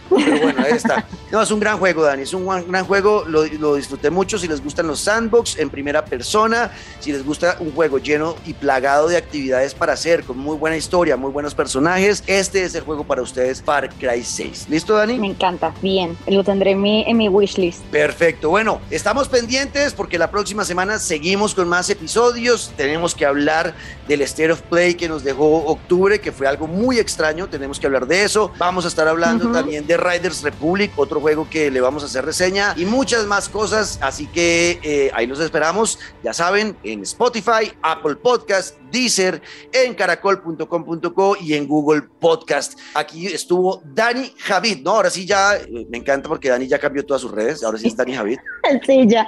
Pero 0.09 0.39
bueno, 0.41 0.63
ahí 0.65 0.73
está. 0.73 1.05
No, 1.31 1.41
es 1.41 1.51
un 1.51 1.59
gran 1.59 1.77
juego, 1.77 2.03
Dani. 2.03 2.23
Es 2.23 2.33
un 2.33 2.45
gran 2.45 2.85
juego. 2.85 3.23
Lo, 3.27 3.45
lo, 3.45 3.75
disfruté 3.75 4.09
mucho. 4.09 4.39
Si 4.39 4.47
les 4.47 4.63
gustan 4.63 4.87
los 4.87 4.99
sandbox 5.01 5.59
en 5.59 5.69
primera 5.69 6.03
persona, 6.03 6.71
si 6.99 7.11
les 7.11 7.23
gusta 7.23 7.57
un 7.59 7.71
juego 7.71 7.99
lleno 7.99 8.35
y 8.45 8.53
plagado 8.53 9.07
de 9.07 9.17
actividades 9.17 9.75
para 9.75 9.93
hacer, 9.93 10.23
con 10.23 10.37
muy 10.37 10.57
buena 10.57 10.75
historia, 10.75 11.17
muy 11.17 11.31
buenos 11.31 11.53
personajes, 11.53 12.23
este 12.25 12.63
es 12.63 12.73
el 12.75 12.81
juego 12.81 13.03
para 13.03 13.21
ustedes, 13.21 13.61
Far 13.61 13.89
Cry 13.89 14.23
6. 14.23 14.67
¿Listo, 14.69 14.95
Dani? 14.95 15.19
Me 15.19 15.27
encanta. 15.27 15.73
Bien. 15.81 16.17
Lo 16.27 16.43
tendré 16.43 16.71
en 16.71 16.81
mi, 16.81 17.03
en 17.07 17.17
mi 17.17 17.29
wishlist. 17.29 17.83
Perfecto. 17.85 18.49
Bueno, 18.49 18.81
estamos 18.89 19.29
pendientes 19.29 19.93
porque 19.93 20.17
la 20.17 20.31
próxima 20.31 20.65
semana 20.65 20.99
seguimos 20.99 21.53
con 21.53 21.67
más 21.67 21.89
episodios. 21.89 22.73
Tenemos 22.75 23.13
que 23.13 23.25
hablar 23.25 23.73
del 24.07 24.21
State 24.21 24.51
of 24.51 24.61
Play 24.61 24.95
que 24.95 25.07
nos 25.07 25.23
dejó 25.23 25.65
octubre, 25.65 26.19
que 26.19 26.31
fue 26.31 26.47
algo 26.47 26.67
muy 26.67 26.97
extraño. 26.97 27.47
Tenemos 27.47 27.79
que 27.79 27.87
hablar 27.87 28.07
de 28.07 28.23
eso. 28.23 28.51
Vamos 28.57 28.85
a 28.85 28.87
estar 28.87 29.07
hablando 29.07 29.51
también 29.51 29.85
de 29.85 29.97
Riders 29.99 30.41
Republic, 30.41 30.91
otro 30.95 31.19
juego 31.19 31.47
que 31.49 31.69
le 31.71 31.81
vamos 31.81 32.03
a 32.03 32.05
hacer 32.07 32.25
reseña 32.25 32.73
y 32.77 32.85
muchas 32.85 33.25
más 33.25 33.49
cosas. 33.49 33.99
Así 34.01 34.27
que 34.27 34.79
eh, 34.83 35.11
ahí 35.13 35.27
los 35.27 35.39
esperamos. 35.39 35.99
Ya 36.23 36.33
saben, 36.33 36.75
en 36.83 37.01
Spotify, 37.03 37.71
Apple 37.81 38.15
Podcast, 38.15 38.77
Deezer, 38.91 39.41
en 39.71 39.93
caracol.com.co 39.93 41.37
y 41.39 41.53
en 41.53 41.67
Google 41.67 42.03
Podcast. 42.19 42.79
Aquí 42.95 43.27
estuvo 43.27 43.81
Dani 43.85 44.33
Javid, 44.37 44.81
¿no? 44.83 44.91
Ahora 44.91 45.09
sí 45.09 45.25
ya, 45.25 45.55
eh, 45.57 45.87
me 45.89 45.97
encanta 45.97 46.27
porque 46.27 46.49
Dani 46.49 46.67
ya 46.67 46.79
cambió 46.79 47.05
todas 47.05 47.21
sus 47.21 47.31
redes. 47.31 47.63
Ahora 47.63 47.77
sí 47.77 47.87
es 47.87 47.95
Dani 47.95 48.13
Javid. 48.13 48.39
Sí, 48.85 49.07
ya. 49.07 49.25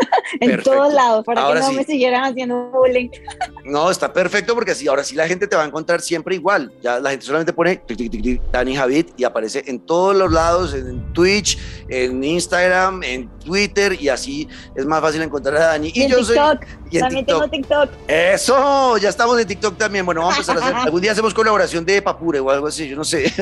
en 0.40 0.62
todos 0.62 0.92
lados, 0.92 1.24
para 1.24 1.46
que 1.46 1.60
no 1.60 1.72
me 1.72 1.84
siguieran 1.84 2.24
haciendo 2.24 2.70
bullying. 2.70 3.08
No, 3.64 3.90
está 3.90 4.12
perfecto 4.12 4.54
porque 4.54 4.72
así, 4.72 4.88
ahora 4.88 5.04
sí 5.04 5.14
la 5.14 5.26
gente 5.26 5.46
te 5.46 5.56
va 5.56 5.62
a 5.62 5.66
encontrar 5.66 6.00
siempre 6.00 6.34
igual. 6.34 6.72
Ya 6.82 6.98
la 6.98 7.10
gente 7.10 7.26
solamente 7.26 7.52
pone 7.52 7.82
Dani 8.50 8.76
Javid 8.76 9.06
y 9.16 9.24
aparece 9.24 9.64
en 9.66 9.80
todos 9.80 10.16
los 10.16 10.32
lados, 10.32 10.74
en 10.74 11.12
Twitch, 11.12 11.58
en 11.88 12.22
Instagram, 12.22 13.02
en 13.02 13.28
Twitter 13.40 13.96
y 14.00 14.08
así 14.08 14.48
es 14.74 14.86
más 14.86 15.00
fácil 15.00 15.22
encontrar 15.22 15.56
a 15.56 15.66
Dani. 15.66 15.92
Y, 15.94 16.08
yo 16.08 16.18
TikTok. 16.18 16.64
soy. 16.90 17.00
también 17.00 17.26
tengo 17.26 17.48
TikTok. 17.48 17.90
Eso, 18.08 18.96
ya 18.98 19.08
estamos 19.08 19.38
en 19.40 19.46
TikTok 19.46 19.76
también. 19.76 20.04
Bueno, 20.04 20.22
vamos 20.22 20.36
a 20.36 20.40
empezar 20.40 20.58
a 20.58 20.60
hacer. 20.60 20.76
Algún 20.86 21.00
día 21.00 21.12
hacemos 21.12 21.34
colaboración 21.34 21.84
de 21.84 22.02
Papure 22.02 22.40
o 22.40 22.50
algo 22.50 22.66
así, 22.66 22.88
yo 22.88 22.96
no 22.96 23.04
sé. 23.04 23.24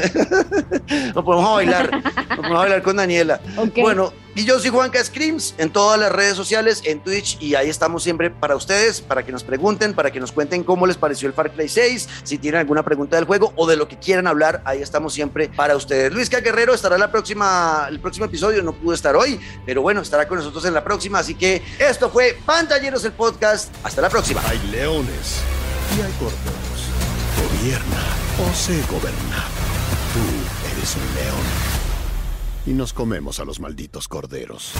nos 1.14 1.24
podemos 1.24 1.48
a 1.48 1.52
bailar. 1.52 1.90
Nos 1.90 2.36
podemos 2.36 2.56
a 2.56 2.60
bailar 2.60 2.82
con 2.82 2.96
Daniela. 2.96 3.40
Bueno, 3.76 4.12
y 4.40 4.46
yo 4.46 4.58
soy 4.58 4.70
Juanca 4.70 5.04
Screams 5.04 5.54
en 5.58 5.70
todas 5.70 6.00
las 6.00 6.10
redes 6.10 6.34
sociales, 6.34 6.80
en 6.86 7.00
Twitch, 7.00 7.36
y 7.42 7.56
ahí 7.56 7.68
estamos 7.68 8.02
siempre 8.02 8.30
para 8.30 8.56
ustedes, 8.56 9.02
para 9.02 9.22
que 9.22 9.32
nos 9.32 9.44
pregunten, 9.44 9.92
para 9.92 10.10
que 10.10 10.18
nos 10.18 10.32
cuenten 10.32 10.64
cómo 10.64 10.86
les 10.86 10.96
pareció 10.96 11.28
el 11.28 11.34
Far 11.34 11.52
Cry 11.52 11.68
6, 11.68 12.08
si 12.22 12.38
tienen 12.38 12.60
alguna 12.60 12.82
pregunta 12.82 13.16
del 13.16 13.26
juego 13.26 13.52
o 13.56 13.66
de 13.66 13.76
lo 13.76 13.86
que 13.86 13.98
quieran 13.98 14.26
hablar, 14.26 14.62
ahí 14.64 14.80
estamos 14.80 15.12
siempre 15.12 15.50
para 15.50 15.76
ustedes. 15.76 16.10
Luis 16.14 16.30
Guerrero 16.30 16.72
estará 16.72 16.96
la 16.96 17.10
próxima, 17.10 17.86
el 17.90 18.00
próximo 18.00 18.24
episodio, 18.24 18.62
no 18.62 18.72
pudo 18.72 18.94
estar 18.94 19.14
hoy, 19.14 19.38
pero 19.66 19.82
bueno, 19.82 20.00
estará 20.00 20.26
con 20.26 20.38
nosotros 20.38 20.64
en 20.64 20.72
la 20.72 20.82
próxima, 20.82 21.18
así 21.18 21.34
que 21.34 21.62
esto 21.78 22.08
fue 22.08 22.38
Pantalleros 22.46 23.04
el 23.04 23.12
podcast, 23.12 23.68
hasta 23.82 24.00
la 24.00 24.08
próxima. 24.08 24.40
Hay 24.48 24.58
leones 24.70 25.42
y 25.98 26.00
hay 26.00 26.12
corderos, 26.12 27.60
gobierna 27.60 28.00
o 28.38 28.54
se 28.54 28.80
gobernado. 28.90 29.50
Tú 30.14 30.72
eres 30.72 30.96
un 30.96 31.14
león 31.14 31.69
y 32.66 32.70
nos 32.70 32.92
comemos 32.92 33.40
a 33.40 33.44
los 33.44 33.60
malditos 33.60 34.08
corderos. 34.08 34.74